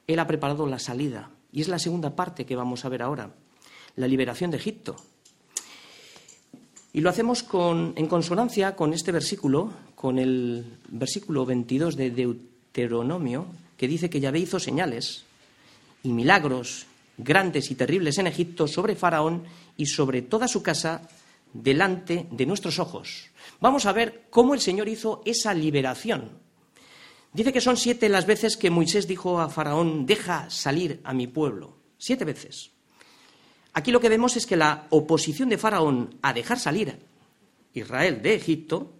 Él 0.07 0.19
ha 0.19 0.27
preparado 0.27 0.67
la 0.67 0.79
salida. 0.79 1.31
Y 1.51 1.61
es 1.61 1.67
la 1.67 1.79
segunda 1.79 2.15
parte 2.15 2.45
que 2.45 2.55
vamos 2.55 2.85
a 2.85 2.89
ver 2.89 3.01
ahora, 3.01 3.33
la 3.95 4.07
liberación 4.07 4.51
de 4.51 4.57
Egipto. 4.57 4.95
Y 6.93 7.01
lo 7.01 7.09
hacemos 7.09 7.45
en 7.95 8.07
consonancia 8.07 8.75
con 8.75 8.93
este 8.93 9.11
versículo, 9.11 9.71
con 9.95 10.17
el 10.17 10.79
versículo 10.89 11.45
22 11.45 11.95
de 11.95 12.11
Deuteronomio, 12.11 13.47
que 13.77 13.87
dice 13.87 14.09
que 14.09 14.19
Yahvé 14.19 14.39
hizo 14.39 14.59
señales 14.59 15.25
y 16.03 16.09
milagros 16.09 16.87
grandes 17.17 17.71
y 17.71 17.75
terribles 17.75 18.17
en 18.17 18.27
Egipto 18.27 18.67
sobre 18.67 18.95
Faraón 18.95 19.43
y 19.77 19.85
sobre 19.87 20.21
toda 20.21 20.47
su 20.47 20.61
casa 20.61 21.07
delante 21.53 22.27
de 22.31 22.45
nuestros 22.45 22.79
ojos. 22.79 23.29
Vamos 23.59 23.85
a 23.85 23.93
ver 23.93 24.25
cómo 24.29 24.53
el 24.53 24.59
Señor 24.59 24.89
hizo 24.89 25.21
esa 25.25 25.53
liberación. 25.53 26.44
Dice 27.35 27.51
que 27.51 27.59
son 27.59 27.75
siete 27.75 28.07
las 28.07 28.25
veces 28.25 28.55
que 28.55 28.69
Moisés 28.69 29.09
dijo 29.09 29.41
a 29.41 29.49
Faraón, 29.49 30.05
deja 30.05 30.49
salir 30.49 31.01
a 31.03 31.13
mi 31.13 31.27
pueblo. 31.27 31.75
Siete 31.97 32.23
veces. 32.23 32.71
Aquí 33.73 33.91
lo 33.91 33.99
que 33.99 34.07
vemos 34.07 34.37
es 34.37 34.45
que 34.45 34.55
la 34.55 34.87
oposición 34.89 35.49
de 35.49 35.57
Faraón 35.57 36.15
a 36.21 36.31
dejar 36.31 36.59
salir 36.59 36.97
Israel 37.73 38.21
de 38.21 38.35
Egipto 38.35 38.93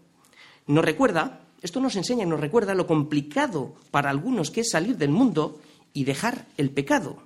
nos 0.67 0.83
recuerda, 0.83 1.47
esto 1.61 1.79
nos 1.79 1.95
enseña 1.95 2.25
y 2.25 2.27
nos 2.27 2.41
recuerda 2.41 2.75
lo 2.75 2.85
complicado 2.85 3.75
para 3.89 4.09
algunos 4.09 4.51
que 4.51 4.61
es 4.61 4.71
salir 4.71 4.97
del 4.97 5.11
mundo 5.11 5.61
y 5.93 6.03
dejar 6.03 6.45
el 6.57 6.71
pecado. 6.71 7.23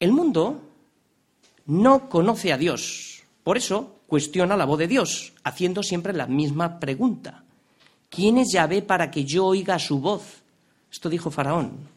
El 0.00 0.12
mundo 0.12 0.68
no 1.64 2.10
conoce 2.10 2.52
a 2.52 2.58
Dios, 2.58 3.22
por 3.42 3.56
eso 3.56 4.00
cuestiona 4.06 4.54
la 4.54 4.66
voz 4.66 4.80
de 4.80 4.86
Dios, 4.86 5.32
haciendo 5.44 5.82
siempre 5.82 6.12
la 6.12 6.26
misma 6.26 6.78
pregunta. 6.78 7.46
¿Quién 8.08 8.38
es 8.38 8.52
Yahvé 8.52 8.82
para 8.82 9.10
que 9.10 9.24
yo 9.24 9.46
oiga 9.46 9.78
su 9.78 10.00
voz? 10.00 10.42
Esto 10.90 11.08
dijo 11.08 11.30
Faraón. 11.30 11.88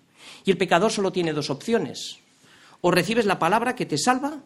Y 0.46 0.52
el 0.52 0.58
pecador 0.58 0.92
solo 0.92 1.12
tiene 1.12 1.34
dos 1.34 1.50
opciones. 1.50 2.20
O 2.82 2.92
recibes 2.92 3.26
la 3.26 3.40
palabra 3.40 3.76
que 3.76 3.86
te 3.86 3.98
salva, 3.98 4.42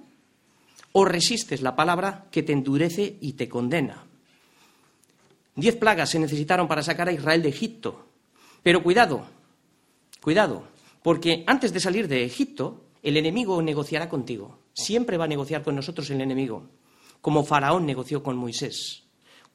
o 0.91 1.05
resistes 1.05 1.61
la 1.61 1.75
palabra 1.75 2.25
que 2.31 2.43
te 2.43 2.53
endurece 2.53 3.17
y 3.21 3.33
te 3.33 3.49
condena. 3.49 4.03
Diez 5.55 5.75
plagas 5.75 6.09
se 6.09 6.19
necesitaron 6.19 6.67
para 6.67 6.83
sacar 6.83 7.07
a 7.07 7.13
Israel 7.13 7.41
de 7.41 7.49
Egipto. 7.49 8.07
Pero 8.61 8.83
cuidado, 8.83 9.25
cuidado, 10.21 10.63
porque 11.01 11.43
antes 11.47 11.71
de 11.71 11.79
salir 11.79 12.07
de 12.07 12.25
Egipto, 12.25 12.83
el 13.03 13.17
enemigo 13.17 13.61
negociará 13.61 14.09
contigo. 14.09 14.59
Siempre 14.73 15.17
va 15.17 15.25
a 15.25 15.29
negociar 15.29 15.63
con 15.63 15.75
nosotros 15.75 16.09
el 16.09 16.21
enemigo 16.21 16.67
como 17.25 17.43
Faraón 17.43 17.87
negoció 17.87 18.21
con 18.21 18.37
Moisés. 18.37 19.01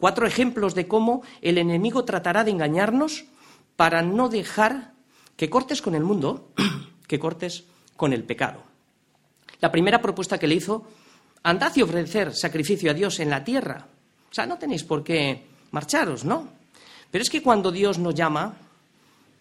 Cuatro 0.00 0.26
ejemplos 0.26 0.74
de 0.74 0.88
cómo 0.88 1.22
el 1.42 1.58
enemigo 1.58 2.04
tratará 2.04 2.42
de 2.42 2.50
engañarnos 2.50 3.26
para 3.76 4.00
no 4.00 4.30
dejar 4.30 4.94
que 5.36 5.50
cortes 5.50 5.82
con 5.82 5.94
el 5.94 6.02
mundo, 6.02 6.48
que 7.06 7.18
cortes 7.18 7.64
con 7.96 8.14
el 8.14 8.24
pecado. 8.24 8.62
La 9.60 9.70
primera 9.70 10.00
propuesta 10.00 10.38
que 10.38 10.46
le 10.46 10.54
hizo, 10.54 10.86
andad 11.42 11.76
y 11.76 11.82
ofrecer 11.82 12.34
sacrificio 12.34 12.90
a 12.90 12.94
Dios 12.94 13.20
en 13.20 13.28
la 13.28 13.44
tierra. 13.44 13.86
O 14.30 14.34
sea, 14.34 14.46
no 14.46 14.58
tenéis 14.58 14.84
por 14.84 15.04
qué 15.04 15.44
marcharos, 15.70 16.24
¿no? 16.24 16.48
Pero 17.10 17.20
es 17.20 17.28
que 17.28 17.42
cuando 17.42 17.70
Dios 17.70 17.98
nos 17.98 18.14
llama, 18.14 18.56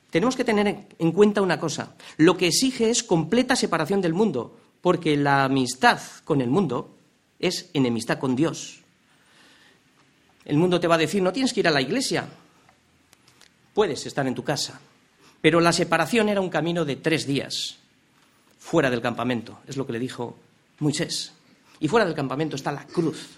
tenemos 0.10 0.36
que 0.36 0.44
tener 0.44 0.88
en 0.98 1.12
cuenta 1.14 1.42
una 1.42 1.58
cosa. 1.58 1.96
Lo 2.18 2.36
que 2.36 2.48
exige 2.48 2.90
es 2.90 3.02
completa 3.02 3.56
separación 3.56 4.02
del 4.02 4.14
mundo, 4.14 4.58
porque 4.82 5.16
la 5.16 5.46
amistad 5.46 6.02
con 6.26 6.42
el 6.42 6.50
mundo 6.50 6.96
es 7.40 7.70
enemistad 7.74 8.20
con 8.20 8.36
Dios. 8.36 8.82
El 10.50 10.58
mundo 10.58 10.80
te 10.80 10.88
va 10.88 10.96
a 10.96 10.98
decir, 10.98 11.22
no 11.22 11.32
tienes 11.32 11.54
que 11.54 11.60
ir 11.60 11.68
a 11.68 11.72
la 11.72 11.80
iglesia, 11.80 12.28
puedes 13.72 14.04
estar 14.08 14.26
en 14.26 14.34
tu 14.34 14.44
casa. 14.44 14.82
Pero 15.42 15.60
la 15.60 15.72
separación 15.72 16.28
era 16.28 16.42
un 16.42 16.50
camino 16.50 16.86
de 16.86 16.96
tres 16.96 17.28
días, 17.28 17.78
fuera 18.58 18.90
del 18.90 19.00
campamento, 19.00 19.60
es 19.68 19.78
lo 19.78 19.86
que 19.86 19.94
le 19.94 20.00
dijo 20.00 20.40
Moisés. 20.80 21.34
Y 21.80 21.88
fuera 21.88 22.04
del 22.04 22.16
campamento 22.16 22.56
está 22.56 22.72
la 22.72 22.88
cruz. 22.88 23.38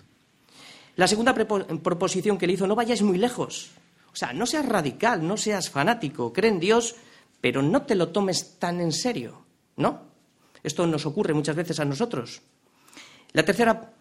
La 0.96 1.06
segunda 1.06 1.36
proposición 1.36 2.38
que 2.38 2.48
le 2.48 2.54
hizo, 2.54 2.66
no 2.66 2.76
vayáis 2.76 3.02
muy 3.02 3.18
lejos. 3.18 3.72
O 4.14 4.16
sea, 4.16 4.32
no 4.32 4.46
seas 4.46 4.66
radical, 4.66 5.28
no 5.28 5.36
seas 5.36 5.70
fanático, 5.70 6.32
cree 6.32 6.50
en 6.50 6.62
Dios, 6.62 6.96
pero 7.42 7.62
no 7.62 7.82
te 7.82 7.96
lo 7.96 8.08
tomes 8.08 8.58
tan 8.58 8.80
en 8.80 8.94
serio, 8.94 9.42
¿no? 9.76 10.00
Esto 10.64 10.88
nos 10.88 11.06
ocurre 11.06 11.34
muchas 11.34 11.58
veces 11.58 11.78
a 11.82 11.86
nosotros. 11.86 12.42
La 13.34 13.44
tercera, 13.44 13.92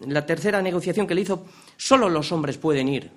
la 0.00 0.24
tercera 0.24 0.62
negociación 0.62 1.06
que 1.06 1.14
le 1.14 1.20
hizo, 1.22 1.46
solo 1.76 2.08
los 2.08 2.32
hombres 2.32 2.58
pueden 2.58 2.88
ir. 2.88 3.10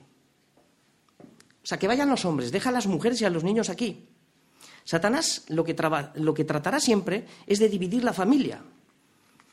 O 1.64 1.68
sea, 1.70 1.78
que 1.78 1.88
vayan 1.88 2.10
los 2.10 2.26
hombres, 2.26 2.52
deja 2.52 2.70
a 2.70 2.74
las 2.74 2.88
mujeres 2.88 3.22
y 3.22 3.26
a 3.26 3.30
los 3.30 3.44
niños 3.44 3.70
aquí. 3.70 4.08
Satanás 4.84 5.44
lo 5.50 5.64
que, 5.64 5.76
lo 6.16 6.34
que 6.34 6.44
tratará 6.44 6.80
siempre 6.80 7.26
es 7.46 7.60
de 7.60 7.70
dividir 7.70 8.04
la 8.04 8.14
familia. 8.14 8.64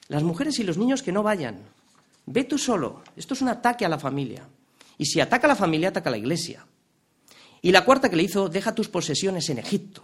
Las 0.08 0.22
mujeres 0.22 0.58
y 0.58 0.64
los 0.64 0.78
niños 0.78 1.02
que 1.02 1.12
no 1.12 1.22
vayan. 1.22 1.60
Ve 2.26 2.44
tú 2.44 2.58
solo. 2.58 3.02
Esto 3.16 3.34
es 3.34 3.42
un 3.42 3.48
ataque 3.48 3.84
a 3.84 3.88
la 3.88 3.98
familia. 3.98 4.48
Y 4.98 5.06
si 5.06 5.20
ataca 5.20 5.46
a 5.46 5.48
la 5.48 5.56
familia, 5.56 5.90
ataca 5.90 6.08
a 6.08 6.12
la 6.12 6.18
iglesia. 6.18 6.66
Y 7.60 7.72
la 7.72 7.84
cuarta 7.84 8.08
que 8.08 8.16
le 8.16 8.22
hizo, 8.22 8.48
deja 8.48 8.74
tus 8.74 8.88
posesiones 8.88 9.48
en 9.50 9.58
Egipto. 9.58 10.02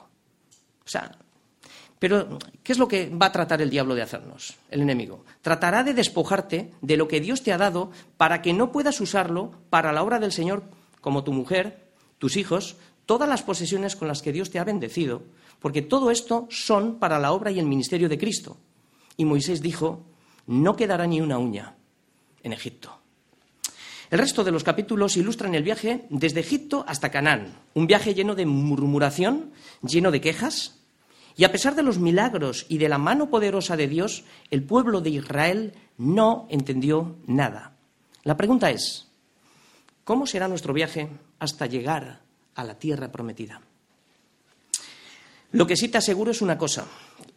O 0.85 0.89
sea, 0.89 1.17
pero, 2.03 2.37
¿qué 2.65 2.73
es 2.73 2.81
lo 2.81 2.89
que 2.89 3.11
va 3.11 3.27
a 3.27 3.31
tratar 3.33 3.63
el 3.63 3.71
diablo 3.71 3.95
de 3.95 4.03
hacernos, 4.03 4.57
el 4.73 4.81
enemigo? 4.81 5.25
Tratará 5.41 5.85
de 5.85 5.95
despojarte 5.95 6.73
de 6.81 6.97
lo 6.97 7.07
que 7.07 7.21
Dios 7.21 7.45
te 7.45 7.53
ha 7.53 7.59
dado 7.59 7.93
para 8.17 8.43
que 8.43 8.53
no 8.53 8.73
puedas 8.73 9.01
usarlo 9.01 9.53
para 9.71 9.93
la 9.93 10.03
obra 10.03 10.19
del 10.19 10.33
Señor, 10.33 10.65
como 11.01 11.23
tu 11.23 11.33
mujer, 11.33 11.93
tus 12.19 12.37
hijos, 12.37 12.75
todas 13.07 13.29
las 13.29 13.45
posesiones 13.45 13.95
con 13.95 14.09
las 14.09 14.21
que 14.21 14.33
Dios 14.33 14.51
te 14.51 14.59
ha 14.59 14.65
bendecido, 14.65 15.23
porque 15.61 15.81
todo 15.81 16.11
esto 16.11 16.49
son 16.51 16.99
para 16.99 17.21
la 17.21 17.31
obra 17.31 17.53
y 17.53 17.61
el 17.61 17.67
ministerio 17.67 18.09
de 18.09 18.19
Cristo. 18.19 18.57
Y 19.17 19.25
Moisés 19.25 19.63
dijo, 19.63 20.05
no 20.49 20.75
quedará 20.75 21.07
ni 21.07 21.21
una 21.21 21.39
uña 21.39 21.77
en 22.43 22.53
Egipto. 22.53 22.99
El 24.11 24.19
resto 24.19 24.43
de 24.43 24.51
los 24.51 24.65
capítulos 24.65 25.17
ilustran 25.17 25.55
el 25.55 25.63
viaje 25.63 26.05
desde 26.11 26.41
Egipto 26.41 26.85
hasta 26.89 27.13
Canaán, 27.13 27.61
un 27.75 27.87
viaje 27.87 28.13
lleno 28.13 28.35
de 28.35 28.45
murmuración, 28.45 29.53
lleno 29.83 30.11
de 30.11 30.21
quejas, 30.21 30.82
y 31.37 31.45
a 31.45 31.53
pesar 31.53 31.75
de 31.75 31.83
los 31.83 31.99
milagros 31.99 32.67
y 32.69 32.79
de 32.79 32.89
la 32.89 32.99
mano 32.99 33.31
poderosa 33.31 33.77
de 33.77 33.89
Dios, 33.89 34.25
el 34.51 34.63
pueblo 34.63 35.01
de 35.01 35.11
Israel 35.11 35.73
no 35.99 36.47
entendió 36.51 37.17
nada. 37.27 37.73
La 38.25 38.37
pregunta 38.37 38.71
es, 38.71 39.07
¿cómo 40.05 40.27
será 40.27 40.49
nuestro 40.49 40.73
viaje 40.73 41.09
hasta 41.39 41.67
llegar 41.67 42.21
a 42.55 42.65
la 42.65 42.79
tierra 42.79 43.11
prometida? 43.11 43.61
Lo 45.53 45.67
que 45.67 45.77
sí 45.77 45.89
te 45.89 45.99
aseguro 45.99 46.31
es 46.31 46.43
una 46.43 46.57
cosa, 46.57 46.87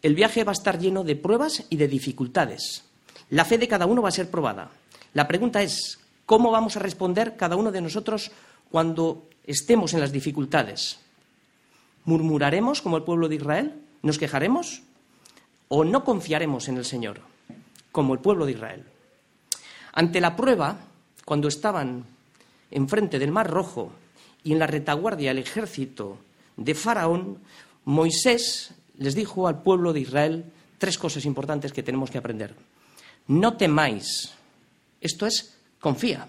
el 0.02 0.14
viaje 0.14 0.44
va 0.44 0.52
a 0.52 0.54
estar 0.54 0.78
lleno 0.78 1.04
de 1.04 1.16
pruebas 1.16 1.64
y 1.68 1.76
de 1.76 1.88
dificultades. 1.88 2.84
La 3.30 3.44
fe 3.44 3.58
de 3.58 3.68
cada 3.68 3.86
uno 3.86 4.02
va 4.02 4.08
a 4.08 4.12
ser 4.12 4.30
probada. 4.30 4.70
La 5.14 5.26
pregunta 5.26 5.62
es, 5.62 5.98
¿cómo 6.24 6.50
vamos 6.50 6.76
a 6.76 6.80
responder 6.80 7.36
cada 7.36 7.56
uno 7.56 7.72
de 7.72 7.80
nosotros 7.80 8.30
cuando 8.70 9.28
estemos 9.44 9.94
en 9.94 10.00
las 10.00 10.12
dificultades? 10.12 10.98
¿Murmuraremos 12.04 12.82
como 12.82 12.96
el 12.96 13.02
pueblo 13.02 13.28
de 13.28 13.36
Israel? 13.36 13.85
¿Nos 14.02 14.18
quejaremos 14.18 14.82
o 15.68 15.84
no 15.84 16.04
confiaremos 16.04 16.68
en 16.68 16.76
el 16.76 16.84
Señor, 16.84 17.20
como 17.92 18.14
el 18.14 18.20
pueblo 18.20 18.46
de 18.46 18.52
Israel? 18.52 18.84
Ante 19.92 20.20
la 20.20 20.36
prueba, 20.36 20.78
cuando 21.24 21.48
estaban 21.48 22.04
enfrente 22.70 23.18
del 23.18 23.32
Mar 23.32 23.50
Rojo 23.50 23.92
y 24.44 24.52
en 24.52 24.58
la 24.58 24.66
retaguardia 24.66 25.30
el 25.30 25.38
ejército 25.38 26.18
de 26.56 26.74
Faraón, 26.74 27.38
Moisés 27.84 28.74
les 28.98 29.14
dijo 29.14 29.48
al 29.48 29.62
pueblo 29.62 29.92
de 29.92 30.00
Israel 30.00 30.44
tres 30.78 30.98
cosas 30.98 31.24
importantes 31.24 31.72
que 31.72 31.82
tenemos 31.82 32.10
que 32.10 32.18
aprender. 32.18 32.54
No 33.28 33.56
temáis. 33.56 34.32
Esto 35.00 35.26
es, 35.26 35.56
confía. 35.80 36.28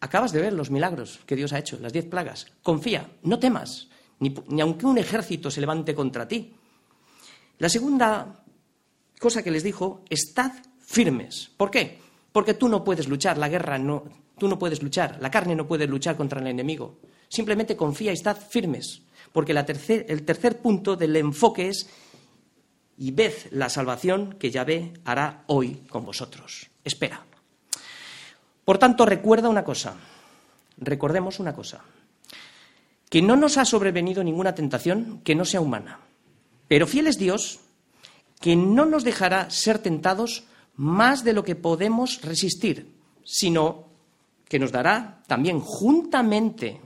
Acabas 0.00 0.32
de 0.32 0.40
ver 0.40 0.52
los 0.52 0.70
milagros 0.70 1.20
que 1.26 1.36
Dios 1.36 1.52
ha 1.52 1.58
hecho, 1.58 1.78
las 1.80 1.92
diez 1.92 2.04
plagas. 2.04 2.46
Confía, 2.62 3.10
no 3.22 3.38
temas 3.38 3.88
ni, 4.20 4.34
aunque 4.60 4.86
un 4.86 4.98
ejército 4.98 5.50
se 5.50 5.60
levante 5.60 5.94
contra 5.94 6.26
ti. 6.26 6.54
La 7.58 7.68
segunda 7.68 8.44
cosa 9.18 9.42
que 9.42 9.50
les 9.50 9.62
dijo, 9.62 10.04
estad 10.08 10.52
firmes. 10.80 11.50
¿Por 11.56 11.70
qué? 11.70 11.98
Porque 12.32 12.54
tú 12.54 12.68
no 12.68 12.84
puedes 12.84 13.08
luchar, 13.08 13.38
la 13.38 13.48
guerra 13.48 13.78
no, 13.78 14.04
tú 14.38 14.48
no 14.48 14.58
puedes 14.58 14.82
luchar, 14.82 15.18
la 15.20 15.30
carne 15.30 15.54
no 15.54 15.66
puede 15.66 15.86
luchar 15.86 16.16
contra 16.16 16.40
el 16.40 16.46
enemigo. 16.46 16.98
Simplemente 17.28 17.76
confía 17.76 18.12
y 18.12 18.14
estad 18.14 18.36
firmes, 18.36 19.02
porque 19.32 19.52
el 19.52 20.24
tercer 20.24 20.60
punto 20.60 20.96
del 20.96 21.16
enfoque 21.16 21.68
es 21.68 21.88
y 22.96 23.12
ved 23.12 23.32
la 23.52 23.68
salvación 23.68 24.34
que 24.38 24.50
Yahvé 24.50 24.94
hará 25.04 25.44
hoy 25.46 25.82
con 25.88 26.04
vosotros. 26.04 26.68
Espera. 26.82 27.24
Por 28.64 28.78
tanto, 28.78 29.06
recuerda 29.06 29.48
una 29.48 29.64
cosa, 29.64 29.96
recordemos 30.78 31.38
una 31.38 31.54
cosa. 31.54 31.82
Que 33.08 33.22
no 33.22 33.36
nos 33.36 33.56
ha 33.56 33.64
sobrevenido 33.64 34.22
ninguna 34.22 34.54
tentación 34.54 35.20
que 35.24 35.34
no 35.34 35.44
sea 35.44 35.60
humana. 35.60 36.00
Pero 36.68 36.86
fiel 36.86 37.06
es 37.06 37.18
Dios, 37.18 37.60
que 38.40 38.54
no 38.56 38.84
nos 38.84 39.04
dejará 39.04 39.50
ser 39.50 39.78
tentados 39.78 40.44
más 40.76 41.24
de 41.24 41.32
lo 41.32 41.42
que 41.42 41.56
podemos 41.56 42.20
resistir, 42.22 42.94
sino 43.24 43.88
que 44.48 44.58
nos 44.58 44.72
dará 44.72 45.22
también 45.26 45.60
juntamente 45.60 46.80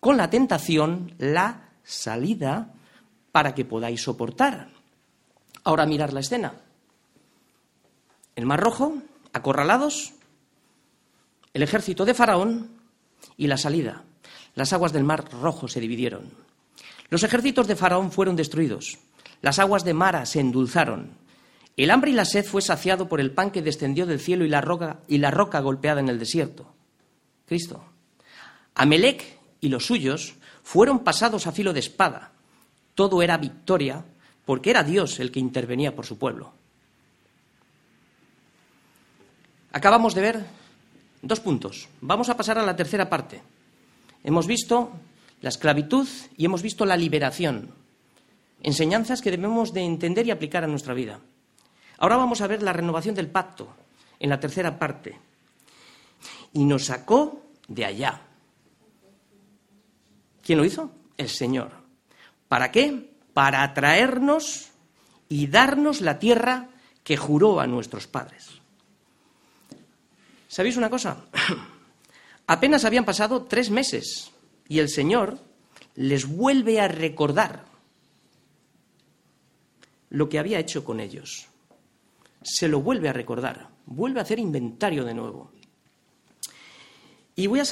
con 0.00 0.16
la 0.16 0.30
tentación 0.30 1.14
la 1.18 1.70
salida 1.82 2.74
para 3.32 3.54
que 3.54 3.64
podáis 3.64 4.02
soportar. 4.02 4.70
Ahora 5.64 5.86
mirar 5.86 6.12
la 6.12 6.20
escena. 6.20 6.54
El 8.34 8.46
Mar 8.46 8.60
Rojo, 8.60 8.94
acorralados, 9.32 10.14
el 11.54 11.62
ejército 11.62 12.04
de 12.04 12.14
Faraón 12.14 12.70
y 13.36 13.46
la 13.46 13.56
salida. 13.56 14.04
Las 14.56 14.72
aguas 14.72 14.92
del 14.92 15.04
Mar 15.04 15.30
Rojo 15.30 15.68
se 15.68 15.80
dividieron. 15.80 16.32
Los 17.10 17.22
ejércitos 17.22 17.68
de 17.68 17.76
Faraón 17.76 18.10
fueron 18.10 18.36
destruidos. 18.36 18.98
Las 19.42 19.58
aguas 19.58 19.84
de 19.84 19.92
Mara 19.94 20.24
se 20.24 20.40
endulzaron. 20.40 21.10
El 21.76 21.90
hambre 21.90 22.10
y 22.10 22.14
la 22.14 22.24
sed 22.24 22.44
fue 22.44 22.62
saciado 22.62 23.06
por 23.06 23.20
el 23.20 23.32
pan 23.32 23.50
que 23.50 23.60
descendió 23.60 24.06
del 24.06 24.18
cielo 24.18 24.46
y 24.46 24.48
la 24.48 24.62
roca, 24.62 25.00
y 25.08 25.18
la 25.18 25.30
roca 25.30 25.60
golpeada 25.60 26.00
en 26.00 26.08
el 26.08 26.18
desierto. 26.18 26.72
Cristo. 27.44 27.84
Amelec 28.74 29.24
y 29.60 29.68
los 29.68 29.84
suyos 29.84 30.36
fueron 30.62 31.00
pasados 31.00 31.46
a 31.46 31.52
filo 31.52 31.74
de 31.74 31.80
espada. 31.80 32.32
Todo 32.94 33.20
era 33.20 33.36
victoria 33.36 34.04
porque 34.46 34.70
era 34.70 34.82
Dios 34.82 35.20
el 35.20 35.30
que 35.30 35.38
intervenía 35.38 35.94
por 35.94 36.06
su 36.06 36.16
pueblo. 36.16 36.54
Acabamos 39.70 40.14
de 40.14 40.22
ver 40.22 40.46
dos 41.20 41.40
puntos. 41.40 41.88
Vamos 42.00 42.30
a 42.30 42.36
pasar 42.38 42.58
a 42.58 42.64
la 42.64 42.74
tercera 42.74 43.10
parte. 43.10 43.42
Hemos 44.26 44.48
visto 44.48 44.90
la 45.40 45.50
esclavitud 45.50 46.08
y 46.36 46.46
hemos 46.46 46.60
visto 46.60 46.84
la 46.84 46.96
liberación. 46.96 47.70
Enseñanzas 48.60 49.22
que 49.22 49.30
debemos 49.30 49.72
de 49.72 49.82
entender 49.82 50.26
y 50.26 50.32
aplicar 50.32 50.64
a 50.64 50.66
nuestra 50.66 50.94
vida. 50.94 51.20
Ahora 51.98 52.16
vamos 52.16 52.40
a 52.40 52.48
ver 52.48 52.60
la 52.60 52.72
renovación 52.72 53.14
del 53.14 53.28
pacto 53.28 53.68
en 54.18 54.28
la 54.28 54.40
tercera 54.40 54.80
parte. 54.80 55.16
Y 56.54 56.64
nos 56.64 56.86
sacó 56.86 57.40
de 57.68 57.84
allá. 57.84 58.20
¿Quién 60.42 60.58
lo 60.58 60.64
hizo? 60.64 60.90
El 61.16 61.28
Señor. 61.28 61.70
¿Para 62.48 62.72
qué? 62.72 63.12
Para 63.32 63.62
atraernos 63.62 64.70
y 65.28 65.46
darnos 65.46 66.00
la 66.00 66.18
tierra 66.18 66.70
que 67.04 67.16
juró 67.16 67.60
a 67.60 67.68
nuestros 67.68 68.08
padres. 68.08 68.60
¿Sabéis 70.48 70.76
una 70.76 70.90
cosa? 70.90 71.26
Apenas 72.46 72.84
habían 72.84 73.04
pasado 73.04 73.44
tres 73.44 73.70
meses 73.70 74.30
y 74.68 74.78
el 74.78 74.88
Señor 74.88 75.38
les 75.96 76.26
vuelve 76.26 76.80
a 76.80 76.88
recordar 76.88 77.64
lo 80.10 80.28
que 80.28 80.38
había 80.38 80.60
hecho 80.60 80.84
con 80.84 81.00
ellos. 81.00 81.48
Se 82.42 82.68
lo 82.68 82.80
vuelve 82.80 83.08
a 83.08 83.12
recordar, 83.12 83.70
vuelve 83.86 84.20
a 84.20 84.22
hacer 84.22 84.38
inventario 84.38 85.04
de 85.04 85.14
nuevo. 85.14 85.50
Y 87.34 87.48
voy 87.48 87.60
a, 87.60 87.64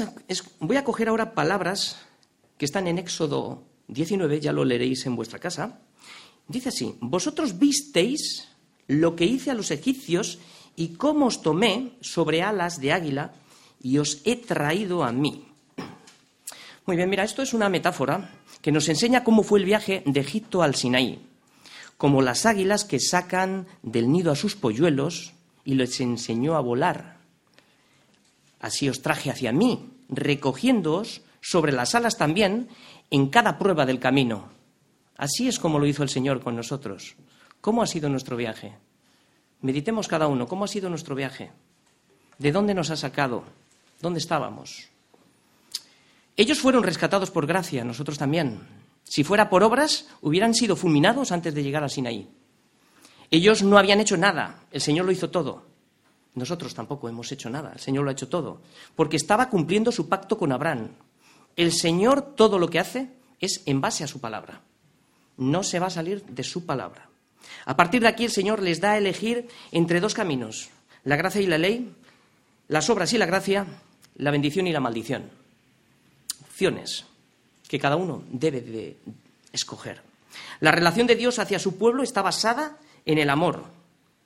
voy 0.58 0.76
a 0.76 0.84
coger 0.84 1.08
ahora 1.08 1.34
palabras 1.34 1.98
que 2.58 2.64
están 2.64 2.88
en 2.88 2.98
Éxodo 2.98 3.64
19, 3.88 4.40
ya 4.40 4.52
lo 4.52 4.64
leeréis 4.64 5.06
en 5.06 5.16
vuestra 5.16 5.38
casa. 5.38 5.80
Dice 6.48 6.70
así, 6.70 6.96
vosotros 7.00 7.58
visteis 7.58 8.48
lo 8.88 9.14
que 9.16 9.24
hice 9.24 9.50
a 9.50 9.54
los 9.54 9.70
egipcios 9.70 10.38
y 10.76 10.94
cómo 10.94 11.26
os 11.26 11.40
tomé 11.40 11.92
sobre 12.00 12.42
alas 12.42 12.80
de 12.80 12.92
águila 12.92 13.32
y 13.84 13.98
os 13.98 14.22
he 14.24 14.36
traído 14.36 15.04
a 15.04 15.12
mí. 15.12 15.44
Muy 16.86 16.96
bien, 16.96 17.10
mira, 17.10 17.22
esto 17.22 17.42
es 17.42 17.52
una 17.52 17.68
metáfora 17.68 18.30
que 18.62 18.72
nos 18.72 18.88
enseña 18.88 19.22
cómo 19.22 19.42
fue 19.42 19.58
el 19.58 19.66
viaje 19.66 20.02
de 20.06 20.20
Egipto 20.20 20.62
al 20.62 20.74
Sinaí, 20.74 21.20
como 21.98 22.22
las 22.22 22.46
águilas 22.46 22.84
que 22.84 22.98
sacan 22.98 23.66
del 23.82 24.10
nido 24.10 24.32
a 24.32 24.36
sus 24.36 24.56
polluelos 24.56 25.34
y 25.66 25.74
les 25.74 26.00
enseñó 26.00 26.56
a 26.56 26.60
volar. 26.60 27.18
Así 28.58 28.88
os 28.88 29.02
traje 29.02 29.30
hacia 29.30 29.52
mí, 29.52 29.90
recogiéndoos 30.08 31.20
sobre 31.42 31.72
las 31.72 31.94
alas 31.94 32.16
también 32.16 32.68
en 33.10 33.28
cada 33.28 33.58
prueba 33.58 33.84
del 33.84 34.00
camino. 34.00 34.48
Así 35.18 35.46
es 35.46 35.58
como 35.58 35.78
lo 35.78 35.86
hizo 35.86 36.02
el 36.02 36.08
Señor 36.08 36.42
con 36.42 36.56
nosotros. 36.56 37.16
¿Cómo 37.60 37.82
ha 37.82 37.86
sido 37.86 38.08
nuestro 38.08 38.38
viaje? 38.38 38.78
Meditemos 39.60 40.08
cada 40.08 40.26
uno, 40.26 40.48
¿cómo 40.48 40.64
ha 40.64 40.68
sido 40.68 40.88
nuestro 40.88 41.14
viaje? 41.14 41.52
¿De 42.38 42.50
dónde 42.50 42.72
nos 42.72 42.88
ha 42.88 42.96
sacado? 42.96 43.44
¿Dónde 44.00 44.20
estábamos? 44.20 44.88
Ellos 46.36 46.58
fueron 46.58 46.82
rescatados 46.82 47.30
por 47.30 47.46
gracia, 47.46 47.84
nosotros 47.84 48.18
también. 48.18 48.60
Si 49.04 49.22
fuera 49.22 49.48
por 49.48 49.62
obras, 49.62 50.08
hubieran 50.20 50.54
sido 50.54 50.76
fulminados 50.76 51.30
antes 51.30 51.54
de 51.54 51.62
llegar 51.62 51.84
a 51.84 51.88
Sinaí. 51.88 52.28
Ellos 53.30 53.62
no 53.62 53.78
habían 53.78 54.00
hecho 54.00 54.16
nada, 54.16 54.64
el 54.70 54.80
Señor 54.80 55.06
lo 55.06 55.12
hizo 55.12 55.30
todo. 55.30 55.64
Nosotros 56.34 56.74
tampoco 56.74 57.08
hemos 57.08 57.30
hecho 57.30 57.48
nada, 57.48 57.72
el 57.74 57.80
Señor 57.80 58.04
lo 58.04 58.10
ha 58.10 58.12
hecho 58.12 58.28
todo, 58.28 58.60
porque 58.96 59.16
estaba 59.16 59.48
cumpliendo 59.48 59.92
su 59.92 60.08
pacto 60.08 60.36
con 60.36 60.50
Abraham. 60.50 60.90
El 61.54 61.72
Señor 61.72 62.34
todo 62.34 62.58
lo 62.58 62.68
que 62.68 62.80
hace 62.80 63.10
es 63.40 63.62
en 63.66 63.80
base 63.80 64.02
a 64.02 64.08
su 64.08 64.20
palabra. 64.20 64.62
No 65.36 65.62
se 65.62 65.78
va 65.78 65.86
a 65.86 65.90
salir 65.90 66.24
de 66.24 66.42
su 66.42 66.66
palabra. 66.66 67.08
A 67.66 67.76
partir 67.76 68.02
de 68.02 68.08
aquí 68.08 68.24
el 68.24 68.30
Señor 68.30 68.60
les 68.62 68.80
da 68.80 68.92
a 68.92 68.98
elegir 68.98 69.48
entre 69.70 70.00
dos 70.00 70.14
caminos, 70.14 70.70
la 71.04 71.16
gracia 71.16 71.40
y 71.40 71.46
la 71.46 71.58
ley, 71.58 71.94
las 72.74 72.90
obras 72.90 73.12
y 73.12 73.18
la 73.18 73.26
gracia, 73.26 73.66
la 74.16 74.32
bendición 74.32 74.66
y 74.66 74.72
la 74.72 74.80
maldición. 74.80 75.30
Opciones 76.42 77.04
que 77.68 77.78
cada 77.78 77.94
uno 77.94 78.24
debe 78.32 78.62
de 78.62 78.96
escoger. 79.52 80.02
La 80.58 80.72
relación 80.72 81.06
de 81.06 81.14
Dios 81.14 81.38
hacia 81.38 81.60
su 81.60 81.78
pueblo 81.78 82.02
está 82.02 82.20
basada 82.20 82.76
en 83.06 83.18
el 83.18 83.30
amor, 83.30 83.62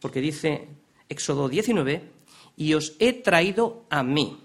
porque 0.00 0.22
dice 0.22 0.66
Éxodo 1.10 1.50
19, 1.50 2.10
y 2.56 2.72
os 2.72 2.94
he 3.00 3.12
traído 3.12 3.84
a 3.90 4.02
mí. 4.02 4.40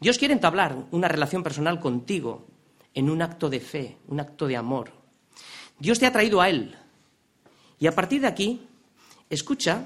Dios 0.00 0.18
quiere 0.18 0.34
entablar 0.34 0.74
una 0.90 1.06
relación 1.06 1.44
personal 1.44 1.78
contigo 1.78 2.44
en 2.92 3.08
un 3.08 3.22
acto 3.22 3.48
de 3.48 3.60
fe, 3.60 3.98
un 4.08 4.18
acto 4.18 4.48
de 4.48 4.56
amor. 4.56 4.90
Dios 5.78 6.00
te 6.00 6.06
ha 6.06 6.12
traído 6.12 6.40
a 6.40 6.48
Él, 6.48 6.74
y 7.78 7.86
a 7.86 7.94
partir 7.94 8.20
de 8.20 8.26
aquí, 8.26 8.66
escucha 9.30 9.84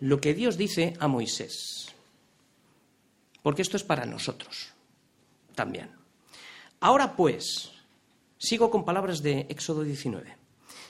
lo 0.00 0.20
que 0.20 0.34
Dios 0.34 0.56
dice 0.56 0.94
a 0.98 1.08
Moisés, 1.08 1.94
porque 3.42 3.62
esto 3.62 3.76
es 3.76 3.84
para 3.84 4.06
nosotros 4.06 4.72
también. 5.54 5.90
Ahora 6.80 7.14
pues, 7.14 7.70
sigo 8.38 8.70
con 8.70 8.84
palabras 8.84 9.22
de 9.22 9.46
Éxodo 9.50 9.82
19. 9.82 10.36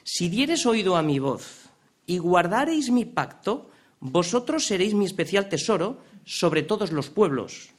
Si 0.05 0.29
dieres 0.29 0.65
oído 0.67 0.97
a 0.97 1.03
mi 1.03 1.19
voz 1.19 1.69
y 2.07 2.19
guardareis 2.19 2.91
mi 2.91 3.05
pacto, 3.05 3.71
vosotros 3.99 4.67
seréis 4.67 4.95
mi 4.95 5.05
especial 5.05 5.49
tesoro 5.49 6.03
sobre 6.25 6.63
todos 6.63 6.93
los 6.93 7.11
pueblos, 7.11 7.71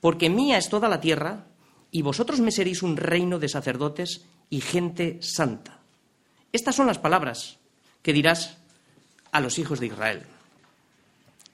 porque 0.00 0.30
mía 0.30 0.56
es 0.58 0.68
toda 0.68 0.88
la 0.88 1.00
tierra, 1.00 1.46
y 1.90 2.02
vosotros 2.02 2.40
me 2.40 2.50
seréis 2.50 2.82
un 2.82 2.96
reino 2.96 3.38
de 3.38 3.48
sacerdotes 3.48 4.24
y 4.50 4.60
gente 4.60 5.18
santa. 5.22 5.80
Estas 6.52 6.74
son 6.74 6.86
las 6.86 6.98
palabras 6.98 7.58
que 8.02 8.12
dirás 8.12 8.58
a 9.32 9.40
los 9.40 9.58
hijos 9.58 9.80
de 9.80 9.86
Israel. 9.86 10.22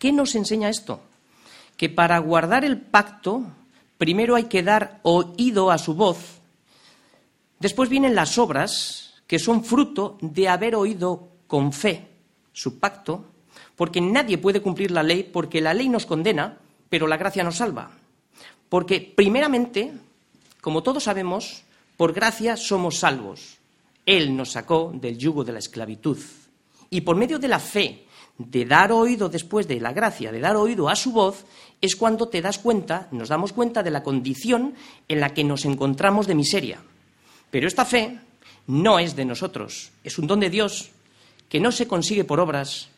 ¿Qué 0.04 0.12
nos 0.12 0.34
enseña 0.34 0.68
esto? 0.68 1.00
Que 1.78 1.88
para 1.88 2.18
guardar 2.18 2.62
el 2.62 2.78
pacto, 2.78 3.42
primero 3.96 4.34
hay 4.34 4.44
que 4.52 4.62
dar 4.62 5.00
oído 5.02 5.70
a 5.70 5.78
su 5.78 5.94
voz, 5.94 6.42
después 7.58 7.88
vienen 7.88 8.14
las 8.14 8.36
obras, 8.36 9.14
que 9.26 9.38
son 9.38 9.64
fruto 9.64 10.18
de 10.20 10.46
haber 10.46 10.76
oído 10.76 11.30
con 11.46 11.72
fe 11.72 12.06
su 12.52 12.78
pacto, 12.78 13.24
porque 13.76 14.02
nadie 14.02 14.36
puede 14.36 14.60
cumplir 14.60 14.90
la 14.90 15.02
ley, 15.02 15.22
porque 15.22 15.62
la 15.62 15.72
ley 15.72 15.88
nos 15.88 16.04
condena, 16.04 16.58
pero 16.90 17.06
la 17.06 17.16
gracia 17.16 17.42
nos 17.42 17.56
salva. 17.56 17.90
Porque 18.68 19.00
primeramente, 19.00 19.90
como 20.60 20.82
todos 20.82 21.04
sabemos, 21.04 21.62
por 21.96 22.12
gracia 22.12 22.58
somos 22.58 22.98
salvos. 22.98 23.56
Él 24.04 24.36
nos 24.36 24.52
sacó 24.52 24.92
del 24.94 25.16
yugo 25.16 25.44
de 25.44 25.52
la 25.52 25.60
esclavitud. 25.60 26.18
Y 26.90 27.00
por 27.00 27.16
medio 27.16 27.38
de 27.38 27.48
la 27.48 27.58
fe, 27.58 28.04
de 28.38 28.64
dar 28.64 28.90
oído 28.92 29.28
después 29.28 29.68
de 29.68 29.80
la 29.80 29.92
gracia, 29.92 30.32
de 30.32 30.40
dar 30.40 30.56
oído 30.56 30.88
a 30.88 30.96
su 30.96 31.12
voz, 31.12 31.44
es 31.80 31.96
cuando 31.96 32.28
te 32.28 32.42
das 32.42 32.58
cuenta, 32.58 33.08
nos 33.12 33.28
damos 33.28 33.52
cuenta 33.52 33.82
de 33.82 33.90
la 33.90 34.02
condición 34.02 34.74
en 35.08 35.20
la 35.20 35.30
que 35.30 35.44
nos 35.44 35.64
encontramos 35.64 36.26
de 36.26 36.34
miseria. 36.34 36.80
Pero 37.50 37.68
esta 37.68 37.84
fe 37.84 38.18
no 38.66 38.98
es 38.98 39.14
de 39.14 39.24
nosotros, 39.24 39.92
es 40.02 40.18
un 40.18 40.26
don 40.26 40.40
de 40.40 40.50
Dios 40.50 40.90
que 41.48 41.60
no 41.60 41.70
se 41.70 41.86
consigue 41.86 42.24
por 42.24 42.40
obras 42.40 42.88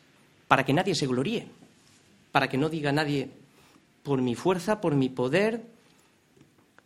para 0.47 0.65
que 0.65 0.73
nadie 0.73 0.95
se 0.95 1.05
gloríe, 1.05 1.47
para 2.31 2.49
que 2.49 2.57
no 2.57 2.69
diga 2.69 2.91
nadie, 2.91 3.29
por 4.01 4.21
mi 4.21 4.35
fuerza, 4.35 4.79
por 4.79 4.95
mi 4.95 5.09
poder, 5.09 5.61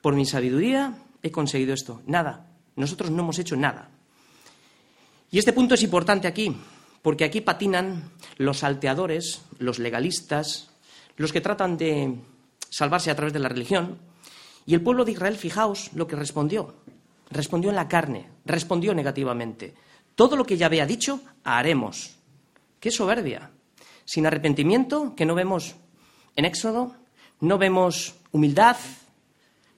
por 0.01 0.15
mi 0.15 0.25
sabiduría, 0.25 0.97
he 1.21 1.31
conseguido 1.31 1.73
esto. 1.73 2.01
Nada, 2.07 2.47
nosotros 2.75 3.11
no 3.11 3.21
hemos 3.21 3.39
hecho 3.39 3.55
nada. 3.55 3.89
Y 5.29 5.37
este 5.37 5.53
punto 5.53 5.75
es 5.75 5.83
importante 5.83 6.27
aquí, 6.27 6.53
porque 7.01 7.25
aquí 7.25 7.41
patinan 7.41 8.11
los 8.37 8.59
salteadores, 8.59 9.41
los 9.57 9.79
legalistas, 9.79 10.69
los 11.17 11.31
que 11.33 11.41
tratan 11.41 11.77
de 11.77 12.15
salvarse 12.69 13.11
a 13.11 13.15
través 13.15 13.33
de 13.33 13.39
la 13.39 13.49
religión, 13.49 13.99
Y 14.65 14.75
el 14.75 14.81
pueblo 14.81 15.05
de 15.05 15.13
Israel, 15.13 15.37
fijaos 15.37 15.91
lo 15.93 16.07
que 16.07 16.15
respondió. 16.15 16.75
Respondió 17.29 17.69
en 17.69 17.75
la 17.75 17.87
carne, 17.87 18.29
respondió 18.45 18.93
negativamente. 18.93 19.73
Todo 20.15 20.35
lo 20.35 20.45
que 20.45 20.57
ya 20.57 20.67
había 20.67 20.85
dicho, 20.85 21.19
haremos. 21.43 22.17
¡Qué 22.79 22.91
soberbia! 22.91 23.51
Sin 24.05 24.27
arrepentimiento, 24.27 25.15
que 25.15 25.25
no 25.25 25.35
vemos 25.35 25.75
en 26.35 26.45
Éxodo, 26.45 26.95
no 27.39 27.57
vemos 27.57 28.15
humildad, 28.31 28.77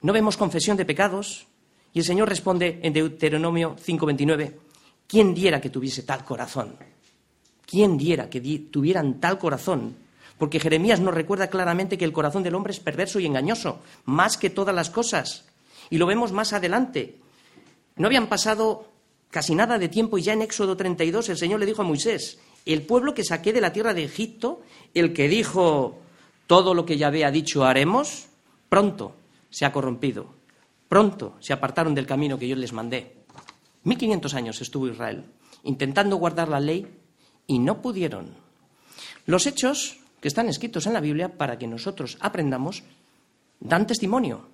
no 0.02 0.12
vemos 0.12 0.36
confesión 0.36 0.76
de 0.76 0.84
pecados. 0.84 1.46
Y 1.92 2.00
el 2.00 2.04
Señor 2.04 2.28
responde 2.28 2.80
en 2.82 2.92
Deuteronomio 2.92 3.76
5:29, 3.76 4.58
¿quién 5.06 5.34
diera 5.34 5.60
que 5.60 5.70
tuviese 5.70 6.02
tal 6.02 6.24
corazón? 6.24 6.76
¿Quién 7.66 7.96
diera 7.96 8.28
que 8.30 8.40
tuvieran 8.70 9.20
tal 9.20 9.38
corazón? 9.38 9.96
Porque 10.38 10.60
Jeremías 10.60 11.00
nos 11.00 11.14
recuerda 11.14 11.48
claramente 11.48 11.96
que 11.96 12.04
el 12.04 12.12
corazón 12.12 12.42
del 12.42 12.54
hombre 12.54 12.72
es 12.72 12.80
perverso 12.80 13.20
y 13.20 13.26
engañoso, 13.26 13.80
más 14.04 14.36
que 14.36 14.50
todas 14.50 14.74
las 14.74 14.90
cosas. 14.90 15.46
Y 15.90 15.98
lo 15.98 16.06
vemos 16.06 16.32
más 16.32 16.52
adelante. 16.52 17.20
No 17.96 18.06
habían 18.06 18.26
pasado 18.26 18.88
casi 19.30 19.54
nada 19.54 19.78
de 19.78 19.88
tiempo 19.88 20.18
y 20.18 20.22
ya 20.22 20.32
en 20.32 20.42
Éxodo 20.42 20.76
32 20.76 21.28
el 21.28 21.36
Señor 21.36 21.60
le 21.60 21.66
dijo 21.66 21.82
a 21.82 21.84
Moisés, 21.84 22.38
el 22.66 22.82
pueblo 22.82 23.14
que 23.14 23.24
saqué 23.24 23.52
de 23.52 23.60
la 23.60 23.72
tierra 23.72 23.94
de 23.94 24.04
Egipto, 24.04 24.62
el 24.94 25.12
que 25.12 25.28
dijo, 25.28 25.98
todo 26.46 26.74
lo 26.74 26.84
que 26.84 26.96
Yahvé 26.96 27.24
ha 27.24 27.30
dicho 27.30 27.64
haremos, 27.64 28.26
pronto 28.68 29.14
se 29.50 29.64
ha 29.64 29.72
corrompido, 29.72 30.34
pronto 30.88 31.36
se 31.40 31.52
apartaron 31.52 31.94
del 31.94 32.06
camino 32.06 32.38
que 32.38 32.48
yo 32.48 32.56
les 32.56 32.72
mandé. 32.72 33.24
1500 33.84 34.34
años 34.34 34.60
estuvo 34.60 34.88
Israel 34.88 35.24
intentando 35.64 36.16
guardar 36.16 36.48
la 36.48 36.60
ley 36.60 36.86
y 37.46 37.58
no 37.58 37.82
pudieron. 37.82 38.34
Los 39.26 39.46
hechos 39.46 39.98
que 40.20 40.28
están 40.28 40.48
escritos 40.48 40.86
en 40.86 40.94
la 40.94 41.00
Biblia 41.00 41.36
para 41.36 41.58
que 41.58 41.66
nosotros 41.66 42.16
aprendamos 42.20 42.82
dan 43.60 43.86
testimonio. 43.86 44.48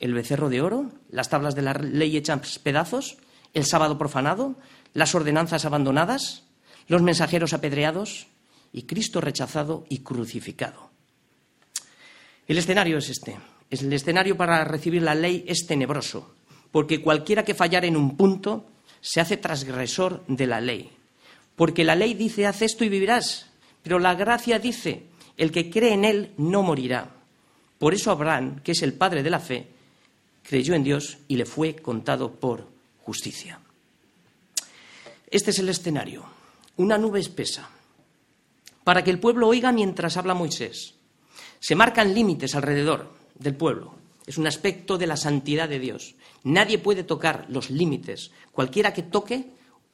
El 0.00 0.14
becerro 0.14 0.48
de 0.48 0.60
oro, 0.60 0.90
las 1.10 1.28
tablas 1.28 1.54
de 1.54 1.62
la 1.62 1.74
ley 1.74 2.16
hechas 2.16 2.58
pedazos, 2.58 3.18
el 3.54 3.64
sábado 3.64 3.98
profanado, 3.98 4.56
las 4.94 5.14
ordenanzas 5.14 5.64
abandonadas, 5.64 6.44
los 6.88 7.02
mensajeros 7.02 7.52
apedreados 7.52 8.26
y 8.72 8.82
Cristo 8.82 9.20
rechazado 9.20 9.84
y 9.88 9.98
crucificado. 9.98 10.90
El 12.46 12.58
escenario 12.58 12.98
es 12.98 13.08
este. 13.08 13.36
El 13.70 13.92
escenario 13.92 14.36
para 14.36 14.64
recibir 14.64 15.02
la 15.02 15.14
ley 15.14 15.44
es 15.46 15.66
tenebroso, 15.66 16.34
porque 16.72 17.02
cualquiera 17.02 17.44
que 17.44 17.54
fallara 17.54 17.86
en 17.86 17.96
un 17.96 18.16
punto 18.16 18.66
se 19.00 19.20
hace 19.20 19.36
transgresor 19.36 20.24
de 20.26 20.46
la 20.46 20.60
ley. 20.60 20.90
Porque 21.58 21.82
la 21.82 21.96
ley 21.96 22.14
dice, 22.14 22.46
haz 22.46 22.62
esto 22.62 22.84
y 22.84 22.88
vivirás, 22.88 23.46
pero 23.82 23.98
la 23.98 24.14
gracia 24.14 24.60
dice, 24.60 25.02
el 25.36 25.50
que 25.50 25.68
cree 25.68 25.92
en 25.92 26.04
él 26.04 26.32
no 26.36 26.62
morirá. 26.62 27.10
Por 27.80 27.94
eso 27.94 28.12
Abraham, 28.12 28.60
que 28.62 28.72
es 28.72 28.82
el 28.82 28.92
padre 28.92 29.24
de 29.24 29.30
la 29.30 29.40
fe, 29.40 29.66
creyó 30.44 30.74
en 30.74 30.84
Dios 30.84 31.18
y 31.26 31.34
le 31.34 31.44
fue 31.44 31.74
contado 31.74 32.30
por 32.30 32.68
justicia. 33.02 33.58
Este 35.28 35.50
es 35.50 35.58
el 35.58 35.68
escenario, 35.68 36.24
una 36.76 36.96
nube 36.96 37.18
espesa, 37.18 37.68
para 38.84 39.02
que 39.02 39.10
el 39.10 39.18
pueblo 39.18 39.48
oiga 39.48 39.72
mientras 39.72 40.16
habla 40.16 40.34
Moisés. 40.34 40.94
Se 41.58 41.74
marcan 41.74 42.14
límites 42.14 42.54
alrededor 42.54 43.12
del 43.36 43.56
pueblo. 43.56 43.96
Es 44.28 44.38
un 44.38 44.46
aspecto 44.46 44.96
de 44.96 45.08
la 45.08 45.16
santidad 45.16 45.68
de 45.68 45.80
Dios. 45.80 46.14
Nadie 46.44 46.78
puede 46.78 47.02
tocar 47.02 47.46
los 47.48 47.68
límites. 47.68 48.30
Cualquiera 48.52 48.94
que 48.94 49.02
toque 49.02 49.50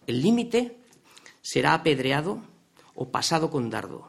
el 0.06 0.20
límite 0.20 0.83
será 1.44 1.74
apedreado 1.74 2.40
o 2.96 3.12
pasado 3.12 3.52
con 3.52 3.68
dardo. 3.68 4.08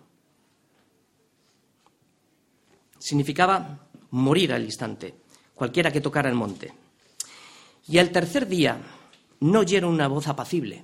Significaba 2.97 3.91
morir 4.11 4.53
al 4.53 4.63
instante, 4.63 5.13
cualquiera 5.53 5.91
que 5.91 5.99
tocara 5.99 6.29
el 6.29 6.35
monte. 6.35 6.73
Y 7.87 7.99
al 7.99 8.09
tercer 8.11 8.47
día 8.47 8.79
no 9.41 9.59
oyeron 9.59 9.93
una 9.93 10.07
voz 10.07 10.27
apacible, 10.27 10.83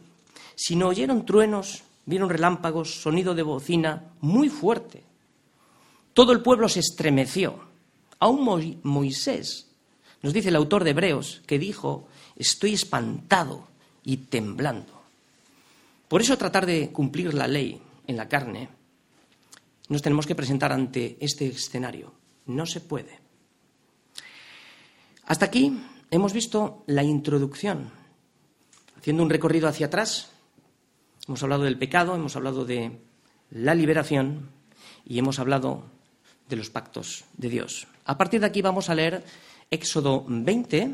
sino 0.54 0.90
oyeron 0.90 1.26
truenos, 1.26 1.84
vieron 2.06 2.30
relámpagos, 2.30 3.02
sonido 3.02 3.34
de 3.34 3.44
bocina 3.44 4.12
muy 4.20 4.50
fuerte. 4.50 5.04
Todo 6.14 6.34
el 6.34 6.42
pueblo 6.42 6.68
se 6.68 6.82
estremeció. 6.82 7.60
Aún 8.20 8.44
Moisés, 8.84 9.72
nos 10.22 10.34
dice 10.34 10.50
el 10.50 10.58
autor 10.58 10.84
de 10.84 10.92
Hebreos, 10.92 11.42
que 11.48 11.58
dijo, 11.58 12.08
estoy 12.36 12.74
espantado 12.74 13.68
y 14.04 14.18
temblando. 14.18 15.01
Por 16.12 16.20
eso 16.20 16.38
tratar 16.38 16.66
de 16.66 16.92
cumplir 16.92 17.34
la 17.34 17.48
ley 17.48 17.82
en 18.06 18.18
la 18.18 18.28
carne, 18.28 18.68
nos 19.88 20.02
tenemos 20.02 20.28
que 20.28 20.36
presentar 20.36 20.74
ante 20.74 21.16
este 21.22 21.48
escenario. 21.48 22.12
No 22.48 22.66
se 22.66 22.82
puede. 22.82 23.18
Hasta 25.28 25.46
aquí 25.46 25.80
hemos 26.10 26.34
visto 26.34 26.84
la 26.88 27.02
introducción. 27.02 27.92
Haciendo 28.98 29.24
un 29.24 29.30
recorrido 29.30 29.70
hacia 29.70 29.86
atrás, 29.86 30.32
hemos 31.30 31.44
hablado 31.44 31.64
del 31.64 31.78
pecado, 31.78 32.14
hemos 32.14 32.36
hablado 32.36 32.66
de 32.66 32.92
la 33.50 33.74
liberación 33.74 34.50
y 35.06 35.18
hemos 35.18 35.40
hablado 35.40 35.86
de 36.50 36.58
los 36.58 36.70
pactos 36.70 37.24
de 37.38 37.48
Dios. 37.48 37.88
A 38.04 38.18
partir 38.18 38.42
de 38.42 38.48
aquí 38.48 38.62
vamos 38.62 38.90
a 38.90 38.96
leer 38.96 39.24
Éxodo 39.72 40.26
20 40.28 40.94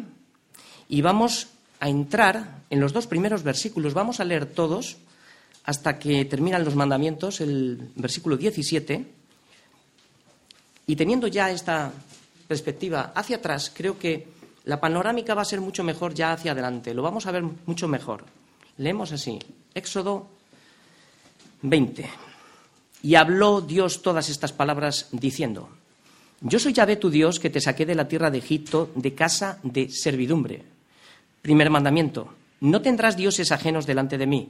y 0.89 1.01
vamos 1.01 1.47
a 1.80 1.89
entrar 1.89 2.62
en 2.69 2.80
los 2.80 2.93
dos 2.93 3.08
primeros 3.08 3.41
versículos. 3.41 3.95
Vamos 3.95 4.19
a 4.19 4.23
leer 4.23 4.45
todos 4.45 4.97
hasta 5.67 5.99
que 5.99 6.23
terminan 6.23 6.63
los 6.63 6.75
mandamientos, 6.75 7.41
el 7.41 7.91
versículo 7.97 8.38
17. 8.38 9.06
Y 10.88 10.95
teniendo 10.95 11.27
ya 11.27 11.51
esta 11.51 11.91
perspectiva 12.47 13.12
hacia 13.13 13.36
atrás, 13.36 13.69
creo 13.75 13.99
que 13.99 14.27
la 14.63 14.80
panorámica 14.80 15.36
va 15.36 15.41
a 15.41 15.45
ser 15.45 15.60
mucho 15.60 15.84
mejor 15.84 16.13
ya 16.13 16.32
hacia 16.32 16.53
adelante. 16.53 16.93
Lo 16.93 17.01
vamos 17.01 17.25
a 17.25 17.32
ver 17.32 17.43
mucho 17.65 17.89
mejor. 17.89 18.23
Leemos 18.77 19.12
así, 19.12 19.39
Éxodo 19.73 20.30
20. 21.63 22.10
Y 23.03 23.15
habló 23.15 23.60
Dios 23.60 24.01
todas 24.01 24.30
estas 24.30 24.53
palabras 24.53 25.10
diciendo, 25.12 25.67
Yo 26.39 26.60
soy 26.60 26.71
Yahvé 26.71 26.95
tu 26.95 27.10
Dios 27.10 27.41
que 27.41 27.49
te 27.49 27.60
saqué 27.60 27.86
de 27.86 27.95
la 27.95 28.08
tierra 28.08 28.32
de 28.32 28.38
Egipto 28.38 28.89
de 28.95 29.13
casa 29.13 29.60
de 29.63 29.89
servidumbre. 29.89 30.63
Primer 31.41 31.69
mandamiento, 31.69 32.34
no 32.62 32.82
tendrás 32.82 33.17
dioses 33.17 33.51
ajenos 33.51 33.86
delante 33.86 34.17
de 34.17 34.27
mí. 34.27 34.49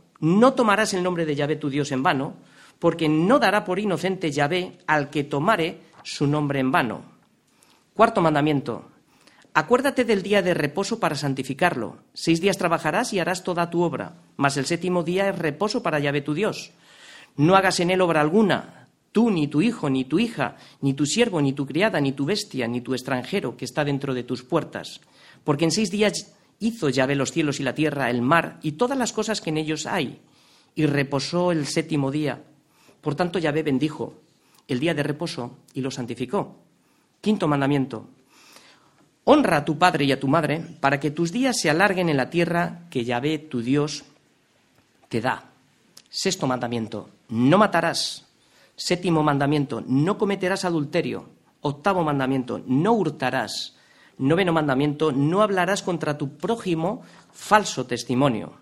no 0.21 0.53
tomarás 0.53 0.93
el 0.93 1.03
nombre 1.03 1.25
de 1.25 1.35
Yahvé 1.35 1.57
tu 1.57 1.69
Dios 1.69 1.91
en 1.91 2.03
vano, 2.03 2.35
porque 2.79 3.09
no 3.09 3.37
dará 3.37 3.65
por 3.65 3.79
inocente 3.79 4.31
Yahvé 4.31 4.79
al 4.87 5.09
que 5.09 5.23
tomare 5.23 5.81
su 6.03 6.25
nombre 6.25 6.59
en 6.59 6.71
vano. 6.71 7.01
Cuarto 7.93 8.21
mandamiento: 8.21 8.85
Acuérdate 9.53 10.05
del 10.05 10.23
día 10.23 10.41
de 10.41 10.53
reposo 10.53 10.99
para 10.99 11.15
santificarlo. 11.15 11.97
Seis 12.13 12.39
días 12.39 12.57
trabajarás 12.57 13.11
y 13.13 13.19
harás 13.19 13.43
toda 13.43 13.69
tu 13.69 13.81
obra, 13.81 14.15
mas 14.37 14.55
el 14.57 14.65
séptimo 14.65 15.03
día 15.03 15.29
es 15.29 15.37
reposo 15.37 15.83
para 15.83 15.99
Yahvé 15.99 16.21
tu 16.21 16.33
Dios. 16.33 16.71
No 17.35 17.55
hagas 17.55 17.79
en 17.79 17.91
él 17.91 18.01
obra 18.01 18.21
alguna, 18.21 18.87
tú, 19.11 19.29
ni 19.29 19.47
tu 19.47 19.61
hijo, 19.61 19.89
ni 19.89 20.05
tu 20.05 20.19
hija, 20.19 20.55
ni 20.81 20.93
tu 20.93 21.05
siervo, 21.05 21.41
ni 21.41 21.53
tu 21.53 21.65
criada, 21.65 21.99
ni 21.99 22.13
tu 22.13 22.25
bestia, 22.25 22.67
ni 22.67 22.81
tu 22.81 22.93
extranjero 22.93 23.57
que 23.57 23.65
está 23.65 23.83
dentro 23.83 24.13
de 24.13 24.23
tus 24.23 24.43
puertas. 24.43 25.01
Porque 25.43 25.65
en 25.65 25.71
seis 25.71 25.91
días 25.91 26.33
hizo 26.61 26.87
Yahvé 26.87 27.15
los 27.15 27.31
cielos 27.31 27.59
y 27.59 27.63
la 27.63 27.75
tierra, 27.75 28.09
el 28.09 28.21
mar 28.21 28.59
y 28.61 28.73
todas 28.73 28.97
las 28.97 29.11
cosas 29.11 29.41
que 29.41 29.49
en 29.49 29.57
ellos 29.57 29.85
hay, 29.85 30.21
y 30.75 30.85
reposó 30.85 31.51
el 31.51 31.65
séptimo 31.65 32.11
día. 32.11 32.41
Por 33.01 33.15
tanto, 33.15 33.39
Yahvé 33.39 33.63
bendijo 33.63 34.13
el 34.67 34.79
día 34.79 34.93
de 34.93 35.03
reposo 35.03 35.57
y 35.73 35.81
lo 35.81 35.91
santificó. 35.91 36.55
Quinto 37.19 37.47
mandamiento. 37.47 38.07
Honra 39.25 39.57
a 39.57 39.65
tu 39.65 39.77
padre 39.77 40.05
y 40.05 40.11
a 40.11 40.19
tu 40.19 40.27
madre 40.27 40.63
para 40.79 40.99
que 40.99 41.11
tus 41.11 41.31
días 41.31 41.59
se 41.59 41.69
alarguen 41.69 42.09
en 42.09 42.17
la 42.17 42.29
tierra 42.29 42.85
que 42.89 43.03
Yahvé 43.03 43.37
tu 43.39 43.61
Dios 43.61 44.03
te 45.09 45.19
da. 45.19 45.49
Sexto 46.09 46.47
mandamiento, 46.47 47.09
no 47.29 47.57
matarás. 47.57 48.27
Séptimo 48.75 49.23
mandamiento, 49.23 49.83
no 49.85 50.17
cometerás 50.17 50.65
adulterio. 50.65 51.29
Octavo 51.61 52.03
mandamiento, 52.03 52.61
no 52.65 52.93
hurtarás. 52.93 53.75
Noveno 54.21 54.53
mandamiento, 54.53 55.11
no 55.11 55.41
hablarás 55.41 55.81
contra 55.81 56.15
tu 56.15 56.37
prójimo 56.37 57.01
falso 57.33 57.87
testimonio. 57.87 58.53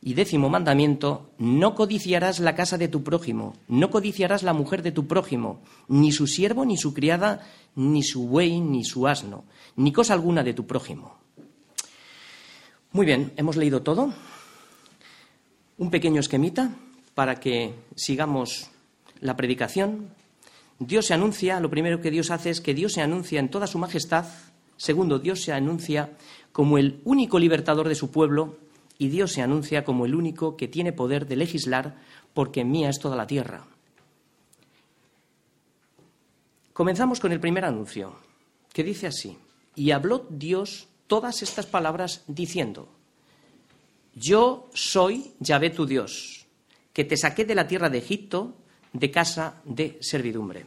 Y 0.00 0.14
décimo 0.14 0.48
mandamiento, 0.48 1.30
no 1.38 1.74
codiciarás 1.74 2.38
la 2.38 2.54
casa 2.54 2.78
de 2.78 2.86
tu 2.86 3.02
prójimo, 3.02 3.56
no 3.66 3.90
codiciarás 3.90 4.44
la 4.44 4.52
mujer 4.52 4.82
de 4.82 4.92
tu 4.92 5.08
prójimo, 5.08 5.60
ni 5.88 6.12
su 6.12 6.28
siervo, 6.28 6.64
ni 6.64 6.76
su 6.76 6.94
criada, 6.94 7.44
ni 7.74 8.04
su 8.04 8.28
buey, 8.28 8.60
ni 8.60 8.84
su 8.84 9.08
asno, 9.08 9.42
ni 9.74 9.92
cosa 9.92 10.14
alguna 10.14 10.44
de 10.44 10.54
tu 10.54 10.66
prójimo. 10.68 11.16
Muy 12.92 13.06
bien, 13.06 13.32
hemos 13.36 13.56
leído 13.56 13.82
todo. 13.82 14.14
Un 15.78 15.90
pequeño 15.90 16.20
esquemita 16.20 16.70
para 17.16 17.40
que 17.40 17.74
sigamos 17.96 18.70
la 19.18 19.36
predicación. 19.36 20.10
Dios 20.78 21.06
se 21.06 21.14
anuncia, 21.14 21.60
lo 21.60 21.70
primero 21.70 22.00
que 22.00 22.10
Dios 22.10 22.30
hace 22.30 22.50
es 22.50 22.60
que 22.60 22.74
Dios 22.74 22.92
se 22.92 23.00
anuncia 23.00 23.40
en 23.40 23.48
toda 23.48 23.66
su 23.66 23.78
majestad. 23.78 24.26
Segundo, 24.76 25.18
Dios 25.18 25.42
se 25.42 25.52
anuncia 25.52 26.16
como 26.52 26.78
el 26.78 27.00
único 27.04 27.38
libertador 27.38 27.88
de 27.88 27.94
su 27.94 28.10
pueblo 28.10 28.58
y 28.98 29.08
Dios 29.08 29.32
se 29.32 29.42
anuncia 29.42 29.84
como 29.84 30.06
el 30.06 30.14
único 30.14 30.56
que 30.56 30.68
tiene 30.68 30.92
poder 30.92 31.26
de 31.26 31.36
legislar 31.36 31.96
porque 32.32 32.64
mía 32.64 32.90
es 32.90 32.98
toda 32.98 33.16
la 33.16 33.26
tierra. 33.26 33.66
Comenzamos 36.72 37.20
con 37.20 37.30
el 37.30 37.38
primer 37.38 37.64
anuncio, 37.64 38.16
que 38.72 38.82
dice 38.82 39.06
así, 39.06 39.38
y 39.76 39.92
habló 39.92 40.26
Dios 40.28 40.88
todas 41.06 41.42
estas 41.42 41.66
palabras 41.66 42.24
diciendo, 42.26 42.88
yo 44.14 44.68
soy 44.74 45.34
Yahvé 45.38 45.70
tu 45.70 45.86
Dios, 45.86 46.46
que 46.92 47.04
te 47.04 47.16
saqué 47.16 47.44
de 47.44 47.54
la 47.54 47.68
tierra 47.68 47.90
de 47.90 47.98
Egipto, 47.98 48.56
de 48.94 49.10
casa 49.10 49.60
de 49.64 49.98
servidumbre. 50.00 50.64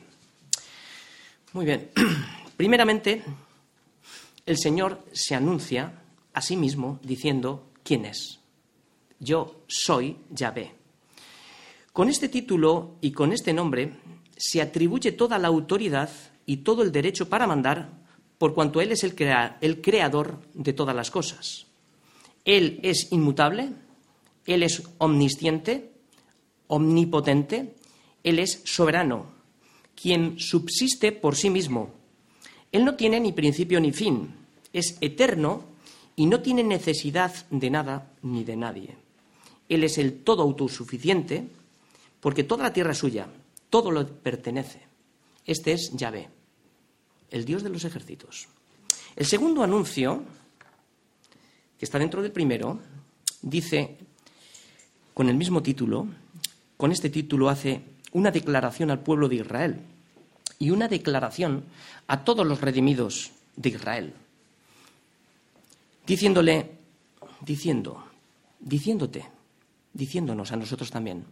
Muy 1.54 1.66
bien, 1.66 1.90
primeramente, 2.58 3.24
el 4.46 4.58
Señor 4.58 5.04
se 5.12 5.34
anuncia 5.34 6.04
a 6.34 6.42
sí 6.42 6.56
mismo 6.56 7.00
diciendo, 7.02 7.72
quién 7.84 8.06
es. 8.06 8.40
Yo 9.20 9.64
soy 9.68 10.18
Yahvé. 10.30 10.76
Con 11.92 12.10
este 12.10 12.30
título 12.30 12.98
y 13.02 13.12
con 13.12 13.34
este 13.34 13.54
nombre 13.54 13.94
se 14.36 14.62
atribuye 14.62 15.14
toda 15.14 15.40
la 15.40 15.48
autoridad 15.48 16.12
y 16.46 16.58
todo 16.58 16.84
el 16.84 16.92
derecho 16.92 17.28
para 17.28 17.48
mandar, 17.48 17.90
por 18.38 18.54
cuanto 18.54 18.82
Él 18.82 18.92
es 18.92 19.04
el, 19.04 19.16
el 19.62 19.82
creador 19.82 20.40
de 20.54 20.74
todas 20.74 20.96
las 20.96 21.10
cosas. 21.10 21.66
Él 22.46 22.80
es 22.84 23.12
inmutable, 23.12 23.72
Él 24.46 24.64
es 24.64 24.84
omnisciente, 25.00 25.92
omnipotente, 26.68 27.74
Él 28.28 28.40
es 28.40 28.62
soberano, 28.66 29.28
quien 29.96 30.38
subsiste 30.38 31.14
por 31.14 31.38
sí 31.38 31.50
mismo. 31.50 31.94
Él 32.74 32.84
no 32.84 32.96
tiene 32.96 33.22
ni 33.22 33.32
principio 33.32 33.80
ni 33.80 33.94
fin, 33.94 34.36
es 34.74 34.98
eterno 35.00 35.64
y 36.18 36.26
no 36.26 36.42
tiene 36.42 36.62
necesidad 36.62 37.34
de 37.50 37.70
nada 37.70 38.12
ni 38.24 38.44
de 38.44 38.58
nadie. 38.58 38.98
Él 39.70 39.86
es 39.86 39.98
el 39.98 40.26
todo 40.26 40.44
autosuficiente 40.44 41.48
porque 42.20 42.44
toda 42.44 42.64
la 42.64 42.74
tierra 42.74 42.92
es 42.92 42.98
suya, 42.98 43.30
todo 43.70 43.92
lo 43.92 44.06
pertenece. 44.06 44.82
Este 45.46 45.72
es 45.72 45.94
Yahvé, 45.94 46.28
el 47.32 47.46
Dios 47.46 47.64
de 47.64 47.70
los 47.70 47.86
ejércitos. 47.86 48.50
El 49.16 49.26
segundo 49.26 49.64
anuncio, 49.64 50.22
que 51.80 51.86
está 51.86 51.98
dentro 51.98 52.22
del 52.22 52.34
primero, 52.34 52.78
dice, 53.42 53.96
con 55.14 55.30
el 55.30 55.38
mismo 55.38 55.64
título, 55.64 56.10
con 56.76 56.92
este 56.92 57.10
título 57.10 57.48
hace 57.48 57.96
una 58.18 58.32
declaración 58.32 58.92
al 58.92 59.00
pueblo 59.00 59.30
de 59.30 59.36
Israel 59.36 59.82
y 60.60 60.72
una 60.72 60.88
declaración 60.88 61.66
a 62.08 62.24
todos 62.24 62.46
los 62.46 62.62
redimidos 62.62 63.32
de 63.56 63.70
Israel 63.70 64.14
diciéndole, 66.08 66.72
diciendo, 67.42 68.02
diciéndote, 68.60 69.28
diciéndonos 69.94 70.52
a 70.52 70.56
nosotros 70.56 70.90
también, 70.90 71.26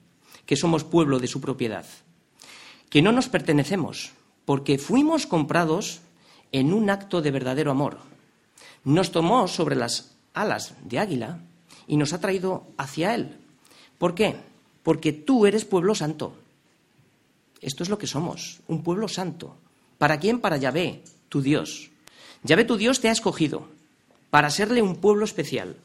que 0.46 0.58
somos 0.58 0.84
pueblo 0.84 1.18
de 1.18 1.28
su 1.28 1.40
propiedad, 1.40 1.86
que 2.90 3.02
no 3.02 3.14
nos 3.14 3.30
pertenecemos, 3.30 4.12
porque 4.44 4.78
fuimos 4.78 5.26
comprados 5.26 6.02
en 6.52 6.74
un 6.74 6.90
acto 6.90 7.22
de 7.22 7.32
verdadero 7.32 7.72
amor. 7.72 7.98
Nos 8.84 9.12
tomó 9.12 9.48
sobre 9.48 9.76
las 9.76 10.12
alas 10.34 10.76
de 10.84 11.00
águila 11.00 11.40
y 11.88 11.98
nos 11.98 12.14
ha 12.14 12.20
traído 12.20 12.68
hacia 12.78 13.16
Él. 13.16 13.40
¿Por 13.98 14.14
qué? 14.14 14.36
Porque 14.84 15.14
tú 15.14 15.48
eres 15.48 15.66
pueblo 15.66 15.96
santo. 15.96 16.36
Esto 17.62 17.84
es 17.84 17.90
lo 17.90 17.98
que 17.98 18.08
somos, 18.08 18.62
un 18.68 18.84
pueblo 18.84 19.08
santo. 19.08 19.58
¿Para 19.98 20.20
quién? 20.20 20.40
Para 20.40 20.58
Yahvé, 20.58 21.04
tu 21.30 21.42
Dios. 21.42 21.90
Yahvé, 22.44 22.66
tu 22.66 22.78
Dios, 22.78 23.00
te 23.00 23.10
ha 23.10 23.12
escogido 23.12 23.68
para 24.30 24.50
serle 24.50 24.82
un 24.82 24.98
pueblo 24.98 25.24
especial, 25.24 25.78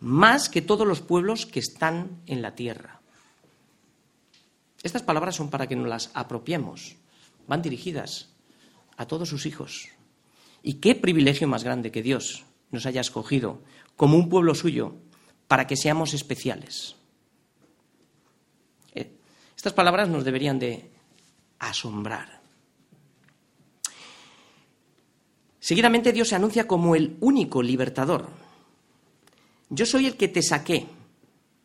más 0.00 0.48
que 0.48 0.60
todos 0.60 0.86
los 0.86 1.00
pueblos 1.00 1.46
que 1.46 1.60
están 1.60 2.20
en 2.26 2.42
la 2.42 2.54
tierra. 2.54 3.00
Estas 4.82 5.02
palabras 5.02 5.36
son 5.36 5.50
para 5.50 5.66
que 5.66 5.76
nos 5.76 5.88
las 5.88 6.10
apropiemos, 6.14 6.96
van 7.48 7.62
dirigidas 7.62 8.28
a 8.96 9.06
todos 9.06 9.28
sus 9.28 9.46
hijos. 9.46 9.88
Y 10.62 10.74
qué 10.74 10.94
privilegio 10.94 11.48
más 11.48 11.64
grande 11.64 11.90
que 11.90 12.02
Dios 12.02 12.44
nos 12.70 12.86
haya 12.86 13.00
escogido 13.00 13.60
como 13.96 14.16
un 14.16 14.28
pueblo 14.28 14.54
suyo 14.54 14.94
para 15.48 15.66
que 15.66 15.76
seamos 15.76 16.12
especiales. 16.12 16.96
Eh, 18.94 19.10
estas 19.56 19.72
palabras 19.72 20.08
nos 20.08 20.24
deberían 20.24 20.58
de 20.58 20.90
asombrar. 21.58 22.40
Seguidamente 25.58 26.12
Dios 26.12 26.28
se 26.28 26.36
anuncia 26.36 26.66
como 26.66 26.94
el 26.94 27.16
único 27.20 27.62
libertador. 27.62 28.28
Yo 29.68 29.84
soy 29.84 30.06
el 30.06 30.16
que 30.16 30.28
te 30.28 30.42
saqué 30.42 30.86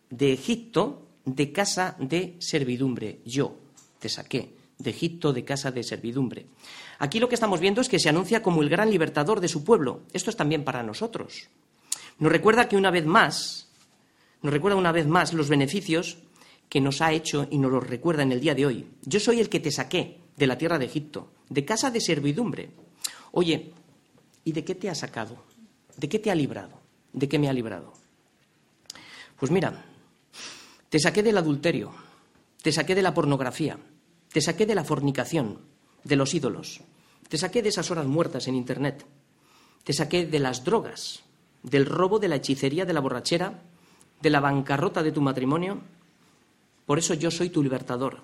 de 0.09 0.33
Egipto 0.33 1.07
de 1.25 1.51
casa 1.51 1.95
de 1.99 2.35
servidumbre. 2.39 3.21
Yo 3.25 3.57
te 3.99 4.09
saqué 4.09 4.55
de 4.79 4.89
Egipto 4.89 5.33
de 5.33 5.45
casa 5.45 5.71
de 5.71 5.83
servidumbre. 5.83 6.47
Aquí 6.97 7.19
lo 7.19 7.29
que 7.29 7.35
estamos 7.35 7.59
viendo 7.59 7.81
es 7.81 7.89
que 7.89 7.99
se 7.99 8.09
anuncia 8.09 8.41
como 8.41 8.61
el 8.63 8.69
gran 8.69 8.89
libertador 8.89 9.39
de 9.39 9.47
su 9.47 9.63
pueblo. 9.63 10.01
Esto 10.13 10.29
es 10.29 10.35
también 10.35 10.63
para 10.63 10.83
nosotros. 10.83 11.49
Nos 12.17 12.31
recuerda 12.31 12.67
que 12.67 12.77
una 12.77 12.91
vez 12.91 13.05
más, 13.05 13.69
nos 14.41 14.53
recuerda 14.53 14.77
una 14.77 14.91
vez 14.91 15.07
más 15.07 15.33
los 15.33 15.49
beneficios 15.49 16.17
que 16.71 16.79
nos 16.79 17.01
ha 17.01 17.11
hecho 17.11 17.47
y 17.51 17.59
nos 17.59 17.71
los 17.71 17.85
recuerda 17.85 18.23
en 18.23 18.31
el 18.31 18.39
día 18.39 18.55
de 18.55 18.65
hoy. 18.65 18.87
Yo 19.03 19.19
soy 19.19 19.41
el 19.41 19.49
que 19.49 19.59
te 19.59 19.71
saqué 19.71 20.21
de 20.37 20.47
la 20.47 20.57
tierra 20.57 20.79
de 20.79 20.85
Egipto, 20.85 21.27
de 21.49 21.65
casa 21.65 21.91
de 21.91 21.99
servidumbre. 21.99 22.71
Oye, 23.33 23.73
¿Y 24.43 24.51
de 24.53 24.63
qué 24.63 24.75
te 24.75 24.89
ha 24.89 24.95
sacado? 24.95 25.37
¿De 25.97 26.09
qué 26.09 26.19
te 26.19 26.31
ha 26.31 26.35
librado? 26.35 26.79
¿De 27.13 27.29
qué 27.29 27.37
me 27.37 27.49
ha 27.49 27.53
librado? 27.53 27.93
Pues 29.37 29.51
mira, 29.51 29.85
te 30.89 30.99
saqué 30.99 31.23
del 31.23 31.37
adulterio, 31.37 31.91
te 32.61 32.71
saqué 32.71 32.95
de 32.95 33.01
la 33.01 33.13
pornografía, 33.13 33.77
te 34.31 34.41
saqué 34.41 34.65
de 34.65 34.75
la 34.75 34.83
fornicación, 34.83 35.59
de 36.03 36.15
los 36.15 36.33
ídolos, 36.33 36.81
te 37.27 37.37
saqué 37.37 37.61
de 37.61 37.69
esas 37.69 37.91
horas 37.91 38.05
muertas 38.05 38.47
en 38.47 38.55
Internet, 38.55 39.05
te 39.83 39.93
saqué 39.93 40.25
de 40.25 40.39
las 40.39 40.63
drogas, 40.63 41.23
del 41.63 41.85
robo, 41.85 42.19
de 42.19 42.27
la 42.27 42.37
hechicería, 42.37 42.85
de 42.85 42.93
la 42.93 42.99
borrachera, 42.99 43.61
de 44.21 44.29
la 44.29 44.39
bancarrota 44.39 45.03
de 45.03 45.11
tu 45.11 45.21
matrimonio. 45.21 45.81
Por 46.85 46.99
eso 46.99 47.13
yo 47.13 47.31
soy 47.31 47.49
tu 47.49 47.63
libertador. 47.63 48.21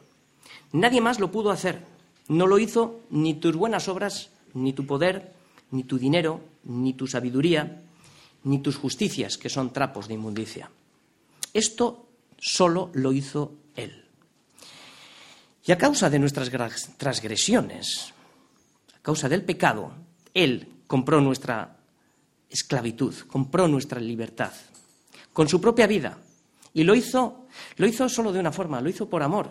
Nadie 0.71 1.01
más 1.01 1.19
lo 1.19 1.31
pudo 1.31 1.51
hacer. 1.51 1.83
No 2.27 2.47
lo 2.47 2.59
hizo 2.59 3.01
ni 3.09 3.35
tus 3.35 3.55
buenas 3.55 3.87
obras, 3.87 4.29
ni 4.53 4.73
tu 4.73 4.85
poder, 4.85 5.33
ni 5.71 5.83
tu 5.83 5.97
dinero, 5.97 6.41
ni 6.63 6.93
tu 6.93 7.07
sabiduría, 7.07 7.83
ni 8.43 8.59
tus 8.59 8.75
justicias, 8.75 9.37
que 9.37 9.49
son 9.49 9.71
trapos 9.71 10.07
de 10.07 10.15
inmundicia. 10.15 10.69
Esto 11.53 12.07
solo 12.37 12.89
lo 12.93 13.13
hizo 13.13 13.53
Él. 13.75 14.05
Y 15.65 15.71
a 15.71 15.77
causa 15.77 16.09
de 16.09 16.19
nuestras 16.19 16.49
transgresiones, 16.97 18.13
a 18.95 18.99
causa 19.01 19.27
del 19.27 19.43
pecado, 19.43 19.91
Él 20.33 20.67
compró 20.87 21.19
nuestra 21.19 21.77
esclavitud, 22.49 23.13
compró 23.27 23.67
nuestra 23.67 23.99
libertad, 23.99 24.53
con 25.33 25.49
su 25.49 25.59
propia 25.59 25.87
vida. 25.87 26.17
Y 26.73 26.83
lo 26.83 26.95
hizo, 26.95 27.46
lo 27.77 27.87
hizo 27.87 28.07
solo 28.09 28.31
de 28.31 28.39
una 28.39 28.51
forma, 28.51 28.81
lo 28.81 28.89
hizo 28.89 29.09
por 29.09 29.23
amor. 29.23 29.49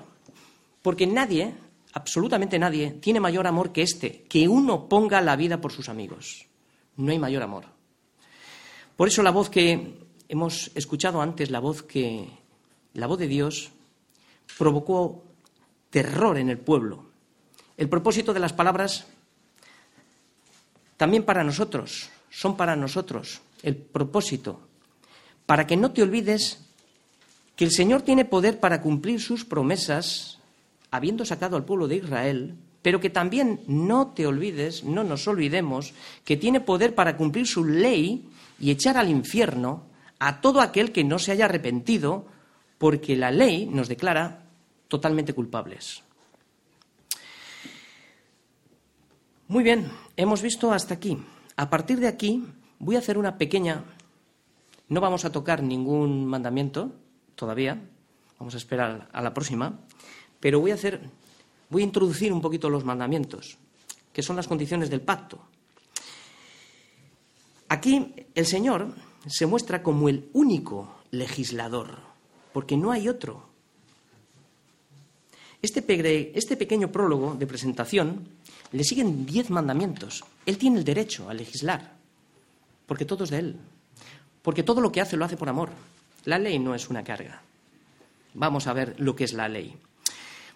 Porque 0.83 1.07
nadie, 1.07 1.55
absolutamente 1.93 2.59
nadie 2.59 2.93
tiene 2.93 3.21
mayor 3.21 3.47
amor 3.47 3.73
que 3.73 3.83
este, 3.83 4.25
que 4.29 4.49
uno 4.49 4.89
ponga 4.89 5.21
la 5.21 5.37
vida 5.37 5.61
por 5.61 5.73
sus 5.73 5.89
amigos. 5.89 6.47
No 6.97 7.13
hay 7.13 7.19
mayor 7.19 7.43
amor. 7.43 7.65
Por 8.97 9.09
eso 9.09 9.23
la 9.23 9.31
voz 9.31 9.51
que 9.51 9.99
hemos 10.29 10.71
escuchado 10.75 11.21
antes, 11.21 11.51
la 11.51 11.61
voz 11.61 11.83
que 11.83 12.29
la 12.95 13.07
voz 13.07 13.19
de 13.19 13.29
Dios 13.29 13.71
provocó 14.59 15.23
terror 15.91 16.39
en 16.39 16.49
el 16.49 16.59
pueblo. 16.59 17.05
El 17.77 17.89
propósito 17.89 18.33
de 18.33 18.41
las 18.41 18.53
palabras 18.53 19.07
también 20.97 21.25
para 21.25 21.45
nosotros, 21.45 22.09
son 22.31 22.57
para 22.57 22.77
nosotros 22.77 23.41
el 23.63 23.77
propósito, 23.77 24.61
para 25.45 25.67
que 25.67 25.77
no 25.77 25.93
te 25.93 26.03
olvides 26.03 26.66
que 27.57 27.65
el 27.65 27.73
Señor 27.73 28.03
tiene 28.03 28.27
poder 28.27 28.61
para 28.61 28.83
cumplir 28.83 29.21
sus 29.21 29.45
promesas 29.45 30.39
habiendo 30.91 31.25
sacado 31.25 31.57
al 31.57 31.65
pueblo 31.65 31.89
de 31.89 31.97
Israel, 31.97 32.55
pero 32.83 33.01
que 33.01 33.11
también 33.11 33.61
no 33.67 34.09
te 34.09 34.27
olvides, 34.27 34.85
no 34.85 35.03
nos 35.03 35.27
olvidemos, 35.27 35.95
que 36.25 36.37
tiene 36.37 36.61
poder 36.61 36.95
para 36.95 37.17
cumplir 37.17 37.47
su 37.47 37.65
ley 37.65 38.29
y 38.61 38.71
echar 38.71 38.97
al 38.97 39.09
infierno 39.09 39.85
a 40.19 40.41
todo 40.41 40.61
aquel 40.61 40.93
que 40.93 41.03
no 41.03 41.19
se 41.19 41.33
haya 41.33 41.47
arrepentido, 41.47 42.27
porque 42.79 43.17
la 43.17 43.31
ley 43.31 43.67
nos 43.67 43.89
declara 43.89 44.45
totalmente 44.89 45.33
culpables. 45.33 46.03
Muy 49.49 49.65
bien, 49.65 49.91
hemos 50.17 50.43
visto 50.43 50.73
hasta 50.73 50.95
aquí. 50.95 51.19
A 51.57 51.71
partir 51.71 52.01
de 52.01 52.09
aquí 52.09 52.45
voy 52.79 52.97
a 52.97 53.01
hacer 53.01 53.19
una 53.19 53.39
pequeña... 53.39 53.85
No 54.89 55.01
vamos 55.01 55.25
a 55.25 55.33
tocar 55.33 55.65
ningún 55.65 56.27
mandamiento 56.27 56.93
todavía, 57.37 57.81
vamos 58.41 58.55
a 58.55 58.59
esperar 58.59 59.09
a 59.13 59.23
la 59.23 59.33
próxima, 59.33 59.79
pero 60.41 60.59
voy 60.59 60.73
a 60.73 60.75
hacer, 60.75 61.01
voy 61.71 61.83
a 61.83 61.87
introducir 61.87 62.33
un 62.33 62.41
poquito 62.41 62.69
los 62.69 62.85
mandamientos, 62.85 63.57
que 64.13 64.23
son 64.23 64.35
las 64.35 64.49
condiciones 64.49 64.91
del 64.91 65.03
pacto. 65.03 65.39
Aquí 67.69 68.15
el 68.35 68.47
Señor 68.47 68.95
se 69.27 69.47
muestra 69.47 69.83
como 69.83 70.09
el 70.09 70.29
único 70.33 71.03
legislador, 71.11 71.99
porque 72.53 72.77
no 72.77 72.91
hay 72.91 73.09
otro. 73.09 73.47
Este, 75.63 76.39
este 76.39 76.57
pequeño 76.57 76.93
prólogo 76.93 77.35
de 77.35 77.47
presentación 77.47 78.29
le 78.73 78.85
siguen 78.85 79.27
diez 79.27 79.51
mandamientos. 79.51 80.25
Él 80.45 80.59
tiene 80.59 80.79
el 80.79 80.85
derecho 80.85 81.29
a 81.29 81.35
legislar, 81.35 81.97
porque 82.87 83.05
todo 83.05 83.25
es 83.25 83.31
de 83.31 83.39
él, 83.39 83.57
porque 84.43 84.63
todo 84.63 84.81
lo 84.81 84.93
que 84.93 85.01
hace 85.01 85.17
lo 85.17 85.25
hace 85.25 85.37
por 85.37 85.49
amor. 85.49 85.71
La 86.27 86.39
ley 86.39 86.59
no 86.59 86.75
es 86.75 86.91
una 86.91 87.03
carga. 87.03 87.41
Vamos 88.35 88.67
a 88.67 88.73
ver 88.73 88.95
lo 88.99 89.17
que 89.17 89.25
es 89.25 89.33
la 89.33 89.49
ley. 89.49 89.75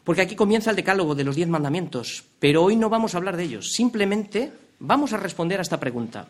Porque 0.04 0.22
aquí 0.22 0.34
comienza 0.34 0.70
el 0.70 0.76
decálogo 0.76 1.14
de 1.14 1.24
los 1.24 1.36
diez 1.36 1.48
mandamientos, 1.48 2.24
pero 2.38 2.64
hoy 2.64 2.76
no 2.76 2.90
vamos 2.90 3.14
a 3.14 3.18
hablar 3.18 3.36
de 3.36 3.44
ellos. 3.44 3.72
Simplemente 3.72 4.52
vamos 4.80 5.12
a 5.12 5.16
responder 5.16 5.60
a 5.60 5.62
esta 5.62 5.78
pregunta. 5.78 6.26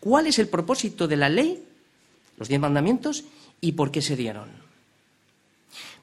¿Cuál 0.00 0.26
es 0.26 0.38
el 0.38 0.48
propósito 0.48 1.06
de 1.06 1.16
la 1.16 1.28
ley, 1.28 1.62
los 2.36 2.48
diez 2.48 2.60
mandamientos, 2.60 3.24
y 3.60 3.72
por 3.72 3.92
qué 3.92 4.02
se 4.02 4.16
dieron? 4.16 4.48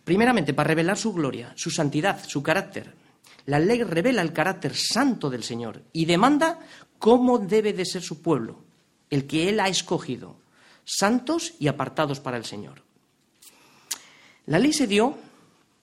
Primeramente, 0.06 0.54
para 0.54 0.67
revelar 0.67 0.97
su 0.97 1.12
gloria, 1.12 1.52
su 1.58 1.69
santidad, 1.69 2.23
su 2.26 2.41
carácter. 2.41 2.93
La 3.47 3.60
ley 3.60 3.84
revela 3.84 4.21
el 4.21 4.32
carácter 4.32 4.73
santo 4.76 5.30
del 5.30 5.43
Señor 5.43 5.82
y 5.91 6.06
demanda 6.06 6.60
cómo 7.00 7.39
debe 7.39 7.73
de 7.73 7.86
ser 7.86 8.02
su 8.02 8.21
pueblo, 8.21 8.60
el 9.10 9.28
que 9.28 9.50
Él 9.50 9.60
ha 9.60 9.67
escogido, 9.67 10.38
santos 10.88 11.54
y 11.60 11.67
apartados 11.67 12.21
para 12.21 12.38
el 12.38 12.45
Señor. 12.45 12.82
La 14.45 14.58
ley 14.58 14.71
se 14.71 14.88
dio 14.88 15.17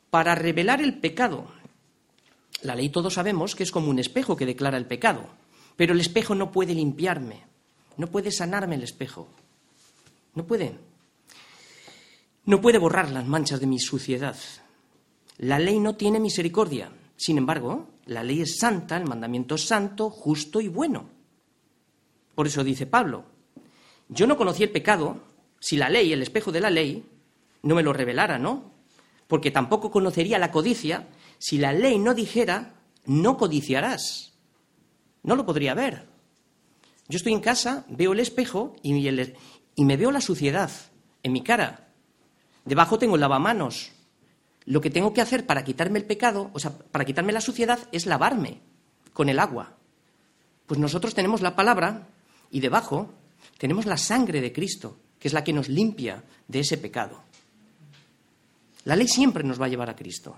para 0.08 0.34
revelar 0.34 0.80
el 0.80 0.98
pecado. 0.98 1.46
La 2.62 2.74
ley 2.74 2.88
todos 2.88 3.14
sabemos 3.14 3.54
que 3.54 3.62
es 3.62 3.70
como 3.70 3.90
un 3.90 3.98
espejo 3.98 4.34
que 4.34 4.46
declara 4.46 4.78
el 4.78 4.86
pecado, 4.86 5.28
pero 5.76 5.92
el 5.92 6.00
espejo 6.00 6.34
no 6.34 6.50
puede 6.50 6.74
limpiarme, 6.74 7.42
no 7.98 8.06
puede 8.06 8.32
sanarme 8.32 8.76
el 8.76 8.82
espejo. 8.82 9.28
No 10.34 10.46
puede. 10.46 10.78
No 12.46 12.60
puede 12.62 12.78
borrar 12.78 13.10
las 13.10 13.26
manchas 13.26 13.60
de 13.60 13.66
mi 13.66 13.78
suciedad. 13.78 14.36
La 15.36 15.58
ley 15.58 15.80
no 15.80 15.96
tiene 15.96 16.18
misericordia. 16.18 16.90
Sin 17.16 17.36
embargo, 17.36 17.90
la 18.06 18.22
ley 18.22 18.40
es 18.40 18.56
santa, 18.58 18.96
el 18.96 19.06
mandamiento 19.06 19.56
es 19.56 19.66
santo, 19.66 20.08
justo 20.08 20.60
y 20.62 20.68
bueno. 20.68 21.10
Por 22.34 22.46
eso 22.46 22.64
dice 22.64 22.86
Pablo, 22.86 23.33
yo 24.08 24.26
no 24.26 24.36
conocí 24.36 24.62
el 24.62 24.70
pecado 24.70 25.20
si 25.60 25.76
la 25.76 25.88
ley, 25.88 26.12
el 26.12 26.22
espejo 26.22 26.52
de 26.52 26.60
la 26.60 26.70
ley, 26.70 27.04
no 27.62 27.74
me 27.74 27.82
lo 27.82 27.92
revelara, 27.92 28.38
¿no? 28.38 28.72
Porque 29.26 29.50
tampoco 29.50 29.90
conocería 29.90 30.38
la 30.38 30.50
codicia 30.50 31.08
si 31.38 31.58
la 31.58 31.72
ley 31.72 31.98
no 31.98 32.14
dijera, 32.14 32.74
no 33.06 33.36
codiciarás. 33.36 34.34
No 35.22 35.36
lo 35.36 35.46
podría 35.46 35.74
ver. 35.74 36.06
Yo 37.08 37.16
estoy 37.16 37.32
en 37.32 37.40
casa, 37.40 37.84
veo 37.88 38.12
el 38.12 38.20
espejo 38.20 38.76
y, 38.82 38.92
me 39.84 39.96
veo 39.96 40.10
la 40.10 40.20
suciedad 40.20 40.70
en 41.22 41.32
mi 41.32 41.42
cara. 41.42 41.88
Debajo 42.64 42.98
tengo 42.98 43.14
el 43.14 43.20
lavamanos. 43.20 43.92
Lo 44.66 44.80
que 44.80 44.90
tengo 44.90 45.12
que 45.12 45.20
hacer 45.20 45.46
para 45.46 45.64
quitarme 45.64 45.98
el 45.98 46.06
pecado, 46.06 46.50
o 46.54 46.58
sea, 46.58 46.76
para 46.78 47.04
quitarme 47.04 47.32
la 47.32 47.42
suciedad, 47.42 47.78
es 47.92 48.06
lavarme 48.06 48.60
con 49.12 49.28
el 49.28 49.38
agua. 49.38 49.76
Pues 50.66 50.80
nosotros 50.80 51.14
tenemos 51.14 51.42
la 51.42 51.56
palabra 51.56 52.08
y 52.50 52.60
debajo 52.60 53.12
tenemos 53.58 53.86
la 53.86 53.96
sangre 53.96 54.40
de 54.40 54.52
Cristo, 54.52 54.98
que 55.18 55.28
es 55.28 55.34
la 55.34 55.44
que 55.44 55.52
nos 55.52 55.68
limpia 55.68 56.22
de 56.48 56.60
ese 56.60 56.78
pecado. 56.78 57.22
La 58.84 58.96
ley 58.96 59.08
siempre 59.08 59.44
nos 59.44 59.60
va 59.60 59.66
a 59.66 59.68
llevar 59.68 59.88
a 59.88 59.96
Cristo. 59.96 60.36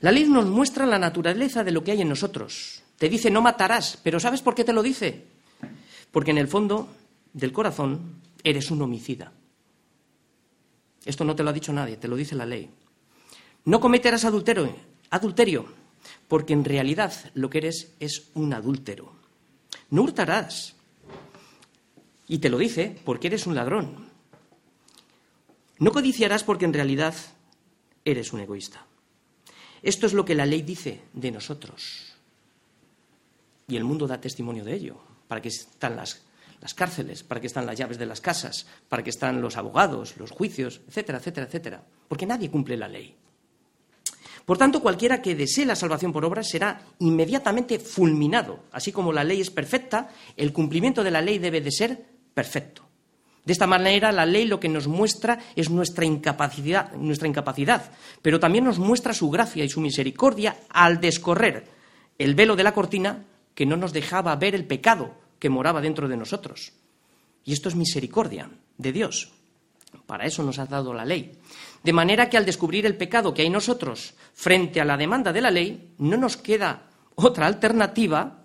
La 0.00 0.10
ley 0.10 0.24
nos 0.24 0.46
muestra 0.46 0.86
la 0.86 0.98
naturaleza 0.98 1.62
de 1.62 1.70
lo 1.70 1.84
que 1.84 1.92
hay 1.92 2.00
en 2.00 2.08
nosotros. 2.08 2.82
Te 2.98 3.08
dice 3.08 3.30
no 3.30 3.42
matarás, 3.42 3.98
pero 4.02 4.18
¿sabes 4.18 4.42
por 4.42 4.54
qué 4.54 4.64
te 4.64 4.72
lo 4.72 4.82
dice? 4.82 5.24
Porque 6.10 6.30
en 6.30 6.38
el 6.38 6.48
fondo 6.48 6.88
del 7.32 7.52
corazón 7.52 8.20
eres 8.42 8.70
un 8.70 8.82
homicida. 8.82 9.32
Esto 11.04 11.24
no 11.24 11.34
te 11.34 11.42
lo 11.42 11.50
ha 11.50 11.52
dicho 11.52 11.72
nadie, 11.72 11.96
te 11.96 12.08
lo 12.08 12.16
dice 12.16 12.34
la 12.34 12.46
ley. 12.46 12.70
No 13.64 13.80
cometerás 13.80 14.24
adulterio, 14.24 14.74
adulterio, 15.10 15.66
porque 16.28 16.52
en 16.52 16.64
realidad 16.64 17.12
lo 17.34 17.50
que 17.50 17.58
eres 17.58 17.92
es 18.00 18.30
un 18.34 18.54
adúltero. 18.54 19.12
No 19.90 20.02
hurtarás. 20.02 20.74
Y 22.28 22.38
te 22.38 22.48
lo 22.48 22.58
dice 22.58 22.96
porque 23.04 23.28
eres 23.28 23.46
un 23.46 23.54
ladrón. 23.54 24.10
No 25.78 25.90
codiciarás 25.92 26.44
porque 26.44 26.64
en 26.64 26.72
realidad 26.72 27.14
eres 28.04 28.32
un 28.32 28.40
egoísta. 28.40 28.86
Esto 29.82 30.06
es 30.06 30.12
lo 30.12 30.24
que 30.24 30.34
la 30.34 30.46
ley 30.46 30.62
dice 30.62 31.02
de 31.12 31.30
nosotros. 31.30 32.14
Y 33.66 33.76
el 33.76 33.84
mundo 33.84 34.06
da 34.06 34.20
testimonio 34.20 34.64
de 34.64 34.74
ello. 34.74 35.00
¿Para 35.26 35.42
qué 35.42 35.48
están 35.48 35.96
las, 35.96 36.22
las 36.60 36.74
cárceles? 36.74 37.22
¿Para 37.22 37.40
qué 37.40 37.48
están 37.48 37.66
las 37.66 37.76
llaves 37.76 37.98
de 37.98 38.06
las 38.06 38.20
casas? 38.20 38.66
¿Para 38.88 39.02
qué 39.02 39.10
están 39.10 39.40
los 39.40 39.56
abogados, 39.56 40.16
los 40.18 40.30
juicios, 40.30 40.80
etcétera, 40.88 41.18
etcétera, 41.18 41.46
etcétera? 41.46 41.84
Porque 42.06 42.26
nadie 42.26 42.50
cumple 42.50 42.76
la 42.76 42.88
ley. 42.88 43.16
Por 44.44 44.58
tanto, 44.58 44.82
cualquiera 44.82 45.22
que 45.22 45.34
desee 45.34 45.64
la 45.64 45.76
salvación 45.76 46.12
por 46.12 46.24
obras 46.24 46.48
será 46.48 46.82
inmediatamente 46.98 47.78
fulminado. 47.78 48.64
Así 48.72 48.92
como 48.92 49.12
la 49.12 49.24
ley 49.24 49.40
es 49.40 49.50
perfecta, 49.50 50.10
el 50.36 50.52
cumplimiento 50.52 51.04
de 51.04 51.10
la 51.10 51.22
ley 51.22 51.38
debe 51.38 51.60
de 51.60 51.70
ser 51.70 52.11
perfecto. 52.34 52.82
De 53.44 53.52
esta 53.52 53.66
manera, 53.66 54.12
la 54.12 54.24
ley 54.24 54.46
lo 54.46 54.60
que 54.60 54.68
nos 54.68 54.86
muestra 54.86 55.38
es 55.56 55.68
nuestra 55.68 56.04
incapacidad, 56.04 56.92
nuestra 56.92 57.26
incapacidad, 57.26 57.90
pero 58.22 58.38
también 58.38 58.64
nos 58.64 58.78
muestra 58.78 59.12
su 59.12 59.30
gracia 59.30 59.64
y 59.64 59.68
su 59.68 59.80
misericordia 59.80 60.58
al 60.68 61.00
descorrer 61.00 61.66
el 62.18 62.34
velo 62.36 62.54
de 62.54 62.62
la 62.62 62.72
cortina 62.72 63.24
que 63.54 63.66
no 63.66 63.76
nos 63.76 63.92
dejaba 63.92 64.36
ver 64.36 64.54
el 64.54 64.66
pecado 64.66 65.14
que 65.40 65.50
moraba 65.50 65.80
dentro 65.80 66.06
de 66.06 66.16
nosotros. 66.16 66.72
Y 67.44 67.52
esto 67.52 67.68
es 67.68 67.74
misericordia 67.74 68.48
de 68.78 68.92
Dios. 68.92 69.32
Para 70.06 70.24
eso 70.24 70.44
nos 70.44 70.60
ha 70.60 70.66
dado 70.66 70.94
la 70.94 71.04
ley. 71.04 71.32
De 71.82 71.92
manera 71.92 72.30
que 72.30 72.36
al 72.36 72.46
descubrir 72.46 72.86
el 72.86 72.96
pecado 72.96 73.34
que 73.34 73.42
hay 73.42 73.50
nosotros 73.50 74.14
frente 74.32 74.80
a 74.80 74.84
la 74.84 74.96
demanda 74.96 75.32
de 75.32 75.40
la 75.40 75.50
ley, 75.50 75.94
no 75.98 76.16
nos 76.16 76.36
queda 76.36 76.88
otra 77.16 77.46
alternativa 77.46 78.44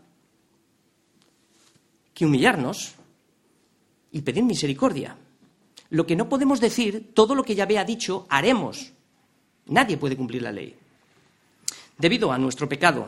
que 2.16 2.26
humillarnos 2.26 2.97
y 4.12 4.22
pedir 4.22 4.44
misericordia. 4.44 5.18
Lo 5.90 6.06
que 6.06 6.16
no 6.16 6.28
podemos 6.30 6.60
decir, 6.60 7.12
todo 7.14 7.36
lo 7.36 7.44
que 7.44 7.56
ya 7.56 7.64
ha 7.64 7.86
dicho, 7.86 8.26
haremos. 8.30 8.92
Nadie 9.68 9.98
puede 9.98 10.18
cumplir 10.18 10.42
la 10.42 10.52
ley. 10.52 10.76
Debido 11.98 12.32
a 12.32 12.38
nuestro 12.38 12.68
pecado, 12.70 13.08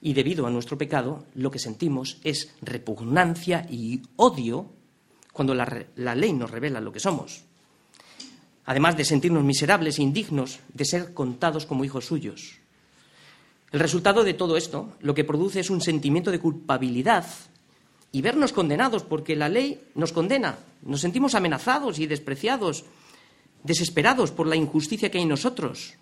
y 0.00 0.12
debido 0.12 0.46
a 0.46 0.50
nuestro 0.50 0.78
pecado, 0.78 1.24
lo 1.34 1.50
que 1.50 1.58
sentimos 1.58 2.18
es 2.22 2.54
repugnancia 2.62 3.66
y 3.68 4.02
odio 4.16 4.66
cuando 5.32 5.54
la, 5.54 6.14
ley 6.14 6.32
nos 6.32 6.50
revela 6.50 6.80
lo 6.80 6.92
que 6.92 7.00
somos. 7.00 7.42
Además 8.66 8.96
de 8.96 9.04
sentirnos 9.04 9.44
miserables 9.44 9.98
e 9.98 10.02
indignos 10.02 10.60
de 10.72 10.84
ser 10.84 11.14
contados 11.14 11.66
como 11.66 11.84
hijos 11.84 12.06
suyos. 12.06 12.58
El 13.72 13.80
resultado 13.80 14.24
de 14.24 14.34
todo 14.34 14.56
esto 14.56 14.94
lo 15.00 15.14
que 15.14 15.24
produce 15.24 15.60
es 15.60 15.70
un 15.70 15.80
sentimiento 15.80 16.30
de 16.30 16.40
culpabilidad 16.40 17.26
y 18.12 18.22
vernos 18.22 18.52
condenados 18.52 19.02
porque 19.02 19.36
la 19.36 19.48
ley 19.48 19.80
nos 19.94 20.12
condena. 20.12 20.58
Nos 20.82 21.00
sentimos 21.00 21.34
amenazados 21.34 21.98
y 21.98 22.06
despreciados, 22.06 22.84
desesperados 23.62 24.30
por 24.30 24.46
la 24.46 24.56
injusticia 24.56 25.10
que 25.10 25.18
hay 25.18 25.24
en 25.24 25.30
nosotros. 25.30 25.94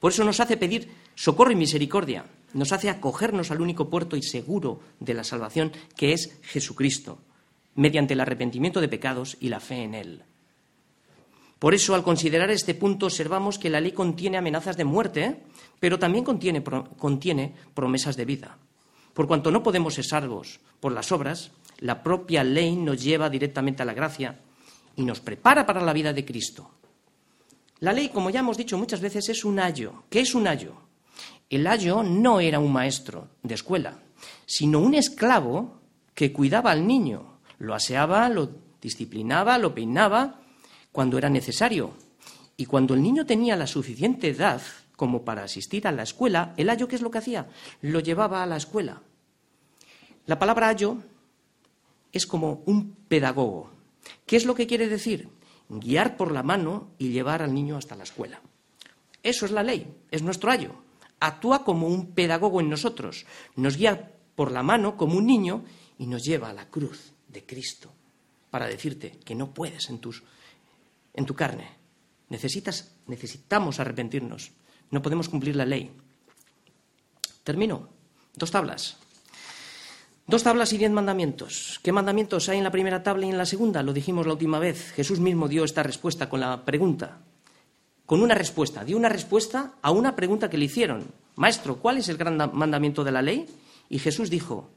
Por 0.00 0.12
eso 0.12 0.24
nos 0.24 0.38
hace 0.40 0.56
pedir 0.56 0.90
socorro 1.14 1.50
y 1.50 1.56
misericordia, 1.56 2.24
nos 2.54 2.72
hace 2.72 2.88
acogernos 2.88 3.50
al 3.50 3.60
único 3.60 3.90
puerto 3.90 4.16
y 4.16 4.22
seguro 4.22 4.80
de 5.00 5.14
la 5.14 5.24
salvación, 5.24 5.72
que 5.96 6.12
es 6.12 6.38
Jesucristo, 6.42 7.18
mediante 7.74 8.14
el 8.14 8.20
arrepentimiento 8.20 8.80
de 8.80 8.88
pecados 8.88 9.36
y 9.40 9.48
la 9.48 9.58
fe 9.58 9.82
en 9.82 9.94
Él. 9.94 10.22
Por 11.58 11.74
eso, 11.74 11.96
al 11.96 12.04
considerar 12.04 12.50
este 12.52 12.74
punto, 12.74 13.06
observamos 13.06 13.58
que 13.58 13.70
la 13.70 13.80
ley 13.80 13.90
contiene 13.90 14.38
amenazas 14.38 14.76
de 14.76 14.84
muerte, 14.84 15.40
pero 15.80 15.98
también 15.98 16.24
contiene, 16.24 16.62
contiene 16.62 17.52
promesas 17.74 18.16
de 18.16 18.24
vida. 18.24 18.56
Por 19.18 19.26
cuanto 19.26 19.50
no 19.50 19.64
podemos 19.64 19.94
ser 19.94 20.04
salvos 20.04 20.60
por 20.78 20.92
las 20.92 21.10
obras, 21.10 21.50
la 21.80 22.04
propia 22.04 22.44
ley 22.44 22.76
nos 22.76 23.02
lleva 23.02 23.28
directamente 23.28 23.82
a 23.82 23.84
la 23.84 23.92
gracia 23.92 24.38
y 24.94 25.02
nos 25.02 25.18
prepara 25.18 25.66
para 25.66 25.82
la 25.82 25.92
vida 25.92 26.12
de 26.12 26.24
Cristo. 26.24 26.70
La 27.80 27.92
ley, 27.92 28.10
como 28.10 28.30
ya 28.30 28.38
hemos 28.38 28.56
dicho 28.56 28.78
muchas 28.78 29.00
veces, 29.00 29.28
es 29.28 29.44
un 29.44 29.58
ayo. 29.58 30.04
¿Qué 30.08 30.20
es 30.20 30.36
un 30.36 30.46
ayo? 30.46 30.74
El 31.50 31.66
ayo 31.66 32.04
no 32.04 32.38
era 32.38 32.60
un 32.60 32.72
maestro 32.72 33.30
de 33.42 33.56
escuela, 33.56 33.98
sino 34.46 34.78
un 34.78 34.94
esclavo 34.94 35.80
que 36.14 36.32
cuidaba 36.32 36.70
al 36.70 36.86
niño, 36.86 37.40
lo 37.58 37.74
aseaba, 37.74 38.28
lo 38.28 38.48
disciplinaba, 38.80 39.58
lo 39.58 39.74
peinaba 39.74 40.42
cuando 40.92 41.18
era 41.18 41.28
necesario. 41.28 41.90
Y 42.56 42.66
cuando 42.66 42.94
el 42.94 43.02
niño 43.02 43.26
tenía 43.26 43.56
la 43.56 43.66
suficiente 43.66 44.28
edad 44.28 44.62
como 44.94 45.24
para 45.24 45.42
asistir 45.42 45.88
a 45.88 45.92
la 45.92 46.04
escuela, 46.04 46.54
el 46.56 46.70
ayo, 46.70 46.86
¿qué 46.86 46.94
es 46.94 47.02
lo 47.02 47.10
que 47.10 47.18
hacía? 47.18 47.48
Lo 47.82 47.98
llevaba 47.98 48.44
a 48.44 48.46
la 48.46 48.56
escuela. 48.56 49.02
La 50.28 50.38
palabra 50.38 50.68
ayo 50.68 50.98
es 52.12 52.26
como 52.26 52.62
un 52.66 52.94
pedagogo. 53.08 53.70
¿Qué 54.26 54.36
es 54.36 54.44
lo 54.44 54.54
que 54.54 54.66
quiere 54.66 54.86
decir? 54.86 55.30
Guiar 55.70 56.18
por 56.18 56.32
la 56.32 56.42
mano 56.42 56.90
y 56.98 57.08
llevar 57.08 57.40
al 57.40 57.54
niño 57.54 57.78
hasta 57.78 57.96
la 57.96 58.02
escuela. 58.04 58.42
Eso 59.22 59.46
es 59.46 59.52
la 59.52 59.62
ley, 59.62 59.90
es 60.10 60.22
nuestro 60.22 60.50
ayo. 60.50 60.74
Actúa 61.18 61.64
como 61.64 61.88
un 61.88 62.12
pedagogo 62.12 62.60
en 62.60 62.68
nosotros, 62.68 63.24
nos 63.56 63.78
guía 63.78 64.16
por 64.36 64.52
la 64.52 64.62
mano 64.62 64.98
como 64.98 65.16
un 65.16 65.24
niño 65.24 65.64
y 65.98 66.06
nos 66.06 66.24
lleva 66.24 66.50
a 66.50 66.52
la 66.52 66.68
cruz 66.68 67.14
de 67.28 67.46
Cristo 67.46 67.90
para 68.50 68.66
decirte 68.66 69.12
que 69.24 69.34
no 69.34 69.54
puedes 69.54 69.88
en, 69.88 69.98
en 71.14 71.24
tu 71.24 71.34
carne. 71.34 71.70
Necesitas, 72.28 72.92
necesitamos 73.06 73.80
arrepentirnos. 73.80 74.50
No 74.90 75.00
podemos 75.00 75.30
cumplir 75.30 75.56
la 75.56 75.64
ley. 75.64 75.90
Termino. 77.44 77.88
Dos 78.34 78.50
tablas. 78.50 78.98
Dos 80.28 80.42
tablas 80.42 80.74
y 80.74 80.76
diez 80.76 80.90
mandamientos. 80.90 81.80
¿Qué 81.82 81.90
mandamientos 81.90 82.50
hay 82.50 82.58
en 82.58 82.64
la 82.64 82.70
primera 82.70 83.02
tabla 83.02 83.24
y 83.24 83.30
en 83.30 83.38
la 83.38 83.46
segunda? 83.46 83.82
Lo 83.82 83.94
dijimos 83.94 84.26
la 84.26 84.34
última 84.34 84.58
vez. 84.58 84.92
Jesús 84.92 85.20
mismo 85.20 85.48
dio 85.48 85.64
esta 85.64 85.82
respuesta 85.82 86.28
con 86.28 86.40
la 86.40 86.66
pregunta. 86.66 87.16
Con 88.04 88.20
una 88.20 88.34
respuesta. 88.34 88.84
Dio 88.84 88.98
una 88.98 89.08
respuesta 89.08 89.72
a 89.80 89.90
una 89.90 90.14
pregunta 90.14 90.50
que 90.50 90.58
le 90.58 90.66
hicieron. 90.66 91.06
Maestro, 91.36 91.78
¿cuál 91.78 91.96
es 91.96 92.10
el 92.10 92.18
gran 92.18 92.36
mandamiento 92.52 93.04
de 93.04 93.12
la 93.12 93.22
ley? 93.22 93.46
Y 93.88 94.00
Jesús 94.00 94.28
dijo, 94.28 94.68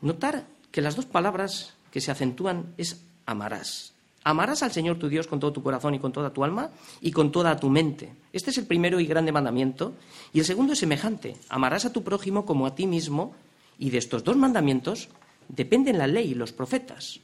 notar 0.00 0.46
que 0.72 0.82
las 0.82 0.96
dos 0.96 1.06
palabras 1.06 1.74
que 1.92 2.00
se 2.00 2.10
acentúan 2.10 2.74
es 2.76 3.00
amarás. 3.24 3.92
Amarás 4.24 4.64
al 4.64 4.72
Señor 4.72 4.98
tu 4.98 5.08
Dios 5.08 5.28
con 5.28 5.38
todo 5.38 5.52
tu 5.52 5.62
corazón 5.62 5.94
y 5.94 6.00
con 6.00 6.10
toda 6.10 6.32
tu 6.32 6.42
alma 6.42 6.70
y 7.00 7.12
con 7.12 7.30
toda 7.30 7.54
tu 7.54 7.70
mente. 7.70 8.12
Este 8.32 8.50
es 8.50 8.58
el 8.58 8.66
primero 8.66 8.98
y 8.98 9.06
grande 9.06 9.30
mandamiento. 9.30 9.92
Y 10.32 10.40
el 10.40 10.44
segundo 10.44 10.72
es 10.72 10.80
semejante. 10.80 11.36
Amarás 11.48 11.84
a 11.84 11.92
tu 11.92 12.02
prójimo 12.02 12.44
como 12.44 12.66
a 12.66 12.74
ti 12.74 12.88
mismo. 12.88 13.36
Y 13.78 13.90
de 13.90 13.98
estos 13.98 14.24
dos 14.24 14.36
mandamientos 14.36 15.08
dependen 15.48 15.98
la 15.98 16.06
ley 16.06 16.32
y 16.32 16.34
los 16.34 16.52
profetas. 16.52 17.20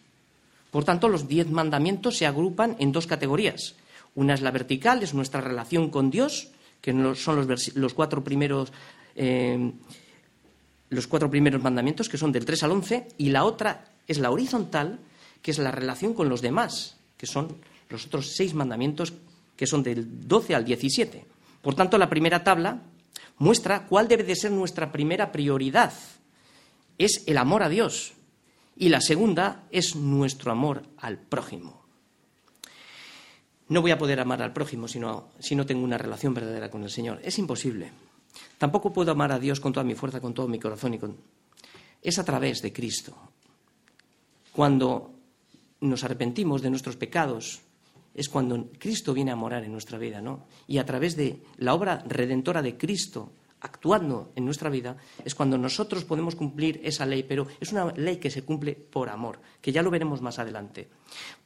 Por 0.71 0.85
tanto, 0.85 1.09
los 1.09 1.29
diez 1.29 1.49
mandamientos 1.51 2.17
se 2.17 2.27
agrupan 2.27 2.77
en 2.79 2.93
dos 2.93 3.07
categorías. 3.07 3.77
Una 4.15 4.35
es 4.35 4.41
la 4.41 4.51
vertical, 4.51 5.03
es 5.03 5.15
nuestra 5.15 5.41
relación 5.41 5.91
con 5.91 6.11
Dios, 6.11 6.49
que 6.81 6.93
son 7.15 7.47
los, 7.75 7.95
cuatro 7.95 8.23
primeros. 8.23 8.73
Eh, 9.17 9.73
los 10.91 11.07
cuatro 11.07 11.31
primeros 11.31 11.63
mandamientos, 11.63 12.09
que 12.09 12.19
son 12.19 12.33
del 12.33 12.45
3 12.45 12.63
al 12.63 12.71
11, 12.73 13.09
y 13.19 13.31
la 13.31 13.45
otra 13.45 13.87
es 14.07 14.19
la 14.19 14.31
horizontal, 14.31 15.01
que 15.43 15.51
es 15.51 15.59
la 15.59 15.71
relación 15.71 16.15
con 16.15 16.29
los 16.29 16.41
demás, 16.41 16.97
que 17.17 17.27
son 17.27 17.57
los 17.91 18.07
otros 18.07 18.33
seis 18.35 18.55
mandamientos, 18.55 19.13
que 19.57 19.67
son 19.67 19.83
del 19.83 20.27
12 20.27 20.55
al 20.55 20.65
17. 20.65 21.25
Por 21.63 21.75
tanto, 21.75 21.99
la 21.99 22.09
primera 22.09 22.45
tabla 22.45 22.83
muestra 23.39 23.87
cuál 23.87 24.09
debe 24.09 24.25
de 24.25 24.37
ser 24.37 24.53
nuestra 24.53 24.91
primera 24.93 25.33
prioridad. 25.33 25.93
Es 26.99 27.25
el 27.27 27.39
amor 27.39 27.63
a 27.63 27.69
Dios. 27.69 28.13
Y 28.77 28.89
la 28.89 29.01
segunda 29.01 29.65
es 29.71 29.95
nuestro 29.95 30.51
amor 30.53 30.83
al 30.99 31.19
prójimo. 31.19 31.85
No 33.69 33.81
voy 33.81 33.93
a 33.93 33.99
poder 33.99 34.21
amar 34.21 34.43
al 34.43 34.53
prójimo 34.53 34.89
si 34.89 34.99
no, 34.99 35.31
si 35.39 35.55
no 35.55 35.65
tengo 35.65 35.85
una 35.85 35.99
relación 35.99 36.35
verdadera 36.35 36.71
con 36.71 36.83
el 36.83 36.91
Señor. 36.91 37.21
Es 37.23 37.39
imposible. 37.39 37.91
Tampoco 38.59 38.93
puedo 38.93 39.13
amar 39.13 39.33
a 39.33 39.39
Dios 39.39 39.61
con 39.61 39.73
toda 39.73 39.85
mi 39.85 39.95
fuerza, 39.95 40.21
con 40.21 40.35
todo 40.35 40.49
mi 40.49 40.59
corazón 40.59 40.95
y 40.95 40.99
con... 40.99 41.17
Es 42.03 42.19
a 42.19 42.25
través 42.25 42.61
de 42.61 42.73
Cristo. 42.73 43.17
Cuando 44.53 45.15
nos 45.81 46.05
arrepentimos 46.05 46.63
de 46.63 46.71
nuestros 46.71 46.97
pecados, 46.97 47.61
es 48.15 48.29
cuando 48.29 48.71
Cristo 48.79 49.15
viene 49.15 49.33
a 49.33 49.37
morar 49.37 49.65
en 49.65 49.73
nuestra 49.73 49.99
vida, 49.99 50.21
¿no? 50.21 50.47
Y 50.67 50.79
a 50.79 50.87
través 50.87 51.17
de 51.17 51.43
la 51.59 51.75
obra 51.75 52.05
redentora 52.07 52.63
de 52.63 52.77
Cristo 52.77 53.33
actuando 53.65 54.31
en 54.37 54.45
nuestra 54.45 54.69
vida, 54.69 54.99
es 55.25 55.35
cuando 55.35 55.57
nosotros 55.57 56.05
podemos 56.05 56.37
cumplir 56.37 56.81
esa 56.85 57.07
ley, 57.07 57.23
pero 57.23 57.47
es 57.59 57.73
una 57.73 57.93
ley 57.93 58.19
que 58.19 58.31
se 58.31 58.43
cumple 58.43 58.75
por 58.75 59.09
amor, 59.09 59.41
que 59.63 59.73
ya 59.73 59.83
lo 59.83 59.91
veremos 59.91 60.21
más 60.21 60.39
adelante. 60.39 60.87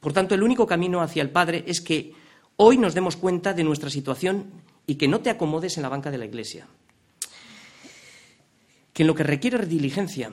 Por 0.01 0.11
tanto, 0.11 0.35
el 0.35 0.43
único 0.43 0.67
camino 0.67 1.01
hacia 1.01 1.21
el 1.21 1.29
Padre 1.29 1.63
es 1.65 1.79
que 1.79 2.13
hoy 2.57 2.77
nos 2.77 2.93
demos 2.93 3.15
cuenta 3.15 3.53
de 3.53 3.63
nuestra 3.63 3.89
situación 3.89 4.51
y 4.85 4.95
que 4.95 5.07
no 5.07 5.21
te 5.21 5.29
acomodes 5.29 5.77
en 5.77 5.83
la 5.83 5.89
banca 5.89 6.11
de 6.11 6.17
la 6.17 6.25
Iglesia. 6.25 6.67
Que 8.91 9.03
en 9.03 9.07
lo 9.07 9.15
que 9.15 9.23
requiere 9.23 9.65
diligencia 9.65 10.31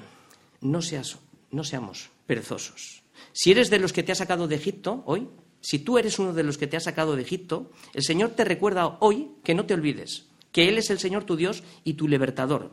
no, 0.62 0.82
seas, 0.82 1.18
no 1.53 1.62
seamos 1.62 2.11
perezosos. 2.26 3.05
Si 3.32 3.53
eres 3.53 3.70
de 3.70 3.78
los 3.78 3.93
que 3.93 4.03
te 4.03 4.11
ha 4.11 4.16
sacado 4.16 4.49
de 4.49 4.57
Egipto 4.57 5.05
hoy, 5.07 5.28
si 5.61 5.78
tú 5.78 5.99
eres 5.99 6.18
uno 6.18 6.32
de 6.32 6.43
los 6.43 6.59
que 6.59 6.66
te 6.66 6.76
ha 6.76 6.80
sacado 6.80 7.14
de 7.14 7.22
Egipto, 7.22 7.70
el 7.95 8.03
Señor 8.03 8.30
te 8.30 8.45
recuerda 8.45 8.99
hoy 9.01 9.30
que 9.45 9.55
no 9.55 9.66
te 9.66 9.74
olvides, 9.74 10.26
que 10.57 10.71
Él 10.71 10.79
es 10.79 10.89
el 10.89 10.99
Señor 10.99 11.25
tu 11.25 11.37
Dios 11.37 11.63
y 11.85 11.93
tu 12.01 12.09
libertador. 12.09 12.71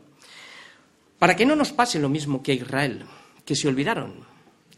Para 1.18 1.36
que 1.36 1.44
no 1.44 1.54
nos 1.54 1.70
pase 1.70 1.98
lo 1.98 2.08
mismo 2.08 2.42
que 2.42 2.52
a 2.52 2.54
Israel, 2.54 3.04
que 3.44 3.54
se 3.54 3.68
olvidaron. 3.68 4.24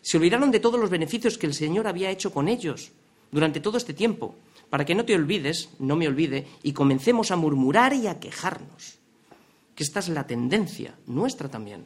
Se 0.02 0.16
olvidaron 0.16 0.50
de 0.50 0.58
todos 0.58 0.80
los 0.80 0.90
beneficios 0.90 1.38
que 1.38 1.46
el 1.46 1.54
Señor 1.54 1.86
había 1.86 2.10
hecho 2.10 2.32
con 2.32 2.48
ellos 2.48 2.90
durante 3.30 3.60
todo 3.60 3.78
este 3.78 3.94
tiempo. 3.94 4.34
Para 4.70 4.84
que 4.84 4.96
no 4.96 5.04
te 5.04 5.14
olvides, 5.14 5.68
no 5.78 5.94
me 5.94 6.08
olvide, 6.08 6.48
y 6.64 6.72
comencemos 6.72 7.30
a 7.30 7.36
murmurar 7.36 7.94
y 7.94 8.08
a 8.08 8.18
quejarnos. 8.18 8.98
Que 9.76 9.84
esta 9.84 10.00
es 10.00 10.08
la 10.08 10.26
tendencia 10.26 10.96
nuestra 11.06 11.48
también. 11.48 11.84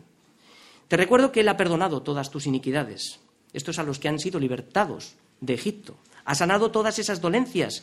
Te 0.88 0.96
recuerdo 0.96 1.32
que 1.32 1.40
Él 1.40 1.48
ha 1.50 1.58
perdonado 1.58 2.00
todas 2.00 2.30
tus 2.30 2.46
iniquidades, 2.46 3.20
estos 3.52 3.78
a 3.78 3.82
los 3.82 3.98
que 3.98 4.08
han 4.08 4.18
sido 4.18 4.40
libertados 4.40 5.16
de 5.42 5.52
Egipto. 5.52 5.98
Ha 6.24 6.34
sanado 6.34 6.70
todas 6.70 6.98
esas 6.98 7.20
dolencias 7.20 7.82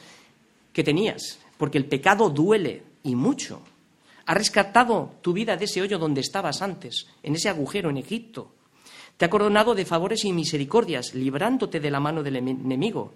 que 0.74 0.84
tenías, 0.84 1.38
porque 1.60 1.78
el 1.78 1.86
pecado 1.86 2.32
duele 2.32 2.87
y 3.08 3.16
mucho. 3.16 3.62
Ha 4.26 4.34
rescatado 4.34 5.16
tu 5.22 5.32
vida 5.32 5.56
de 5.56 5.66
ese 5.66 5.82
hoyo 5.82 5.98
donde 5.98 6.22
estabas 6.22 6.62
antes, 6.62 7.08
en 7.24 7.36
ese 7.36 7.48
agujero 7.50 7.90
en 7.90 7.98
Egipto. 7.98 8.54
Te 9.16 9.26
ha 9.26 9.30
coronado 9.30 9.74
de 9.74 9.86
favores 9.86 10.26
y 10.26 10.34
misericordias, 10.34 11.16
librándote 11.16 11.80
de 11.80 11.90
la 11.90 12.02
mano 12.02 12.22
del 12.22 12.36
enemigo 12.36 13.14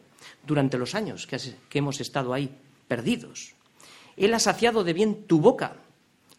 durante 0.48 0.78
los 0.78 0.96
años 0.96 1.28
que, 1.28 1.38
hemos 1.78 2.00
estado 2.00 2.34
ahí 2.34 2.50
perdidos. 2.88 3.54
Él 4.16 4.34
ha 4.34 4.40
saciado 4.40 4.84
de 4.84 4.94
bien 4.94 5.28
tu 5.28 5.40
boca, 5.42 5.76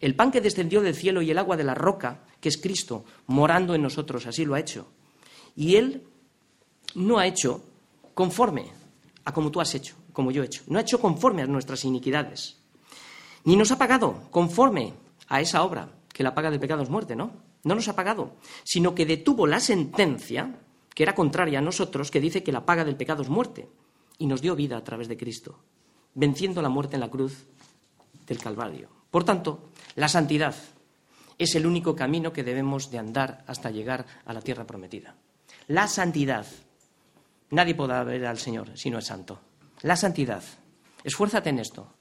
el 0.01 0.17
pan 0.17 0.33
que 0.33 0.41
descendió 0.41 0.81
del 0.81 0.97
cielo 0.97 1.23
y 1.23 1.31
el 1.31 1.39
agua 1.39 1.57
de 1.57 1.65
la 1.65 1.75
roca, 1.75 2.25
que 2.41 2.49
es 2.49 2.57
Cristo, 2.57 3.05
morando 3.27 3.75
en 3.75 3.83
nosotros, 3.83 4.27
así 4.27 4.45
lo 4.45 4.55
ha 4.55 4.61
hecho. 4.61 4.89
Y 5.55 5.77
Él 5.77 6.03
no 6.95 7.19
ha 7.19 7.27
hecho 7.27 7.63
conforme 8.15 8.73
a 9.25 9.33
como 9.33 9.51
tú 9.51 9.61
has 9.61 9.75
hecho, 9.75 9.95
como 10.13 10.31
yo 10.31 10.43
he 10.43 10.47
hecho. 10.47 10.63
No 10.67 10.79
ha 10.79 10.83
hecho 10.83 11.01
conforme 11.01 11.43
a 11.43 11.47
nuestras 11.47 11.85
iniquidades. 11.85 12.62
Ni 13.45 13.57
nos 13.57 13.71
ha 13.73 13.79
pagado 13.79 14.29
conforme 14.31 14.95
a 15.29 15.41
esa 15.41 15.63
obra, 15.63 15.89
que 16.13 16.23
la 16.23 16.35
paga 16.35 16.51
del 16.51 16.61
pecado 16.61 16.83
es 16.83 16.91
muerte, 16.91 17.17
¿no? 17.17 17.33
No 17.65 17.75
nos 17.75 17.89
ha 17.89 17.97
pagado, 17.97 18.37
sino 18.65 18.95
que 18.95 19.07
detuvo 19.07 19.47
la 19.47 19.61
sentencia, 19.61 20.57
que 20.95 21.03
era 21.03 21.15
contraria 21.15 21.59
a 21.59 21.63
nosotros, 21.63 22.11
que 22.11 22.21
dice 22.21 22.43
que 22.43 22.53
la 22.53 22.67
paga 22.67 22.85
del 22.85 22.97
pecado 22.97 23.23
es 23.23 23.29
muerte, 23.29 23.69
y 24.19 24.27
nos 24.27 24.43
dio 24.43 24.55
vida 24.55 24.77
a 24.77 24.85
través 24.85 25.09
de 25.09 25.17
Cristo, 25.17 25.59
venciendo 26.15 26.63
la 26.63 26.69
muerte 26.69 26.97
en 26.97 27.01
la 27.01 27.11
cruz 27.11 27.47
del 28.27 28.39
Calvario. 28.39 28.89
Por 29.11 29.25
tanto, 29.25 29.71
la 29.97 30.09
santidad 30.09 30.55
es 31.39 31.55
el 31.55 31.67
único 31.67 31.97
camino 31.97 32.33
que 32.33 32.45
debemos 32.45 32.91
de 32.91 32.99
andar 32.99 33.45
hasta 33.47 33.71
llegar 33.71 34.07
a 34.25 34.33
la 34.33 34.43
tierra 34.43 34.67
prometida. 34.67 35.17
La 35.69 35.89
santidad. 35.89 36.47
Nadie 37.51 37.75
podrá 37.75 38.03
ver 38.05 38.27
al 38.27 38.39
Señor 38.39 38.77
si 38.77 38.91
no 38.91 38.99
es 38.99 39.07
santo. 39.07 39.41
La 39.83 39.97
santidad. 39.97 40.43
Esfuérzate 41.05 41.51
en 41.51 41.59
esto. 41.59 41.93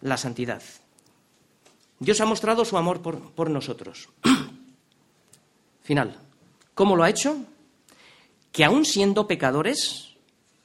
La 0.00 0.16
santidad. 0.16 0.62
Dios 2.04 2.20
ha 2.20 2.26
mostrado 2.26 2.64
su 2.64 2.76
amor 2.76 3.00
por, 3.02 3.32
por 3.32 3.50
nosotros. 3.50 4.08
Final. 5.82 6.18
¿Cómo 6.74 6.96
lo 6.96 7.04
ha 7.04 7.10
hecho? 7.10 7.36
Que 8.52 8.64
aún 8.64 8.84
siendo 8.84 9.26
pecadores, 9.26 10.14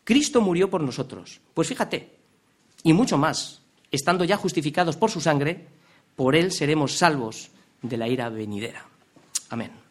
Cristo 0.03 0.41
murió 0.41 0.69
por 0.69 0.81
nosotros. 0.81 1.39
Pues 1.53 1.67
fíjate, 1.67 2.17
y 2.83 2.93
mucho 2.93 3.17
más, 3.17 3.61
estando 3.91 4.23
ya 4.23 4.37
justificados 4.37 4.97
por 4.97 5.11
su 5.11 5.21
sangre, 5.21 5.67
por 6.15 6.35
Él 6.35 6.51
seremos 6.51 6.97
salvos 6.97 7.49
de 7.81 7.97
la 7.97 8.07
ira 8.07 8.29
venidera. 8.29 8.85
Amén. 9.49 9.88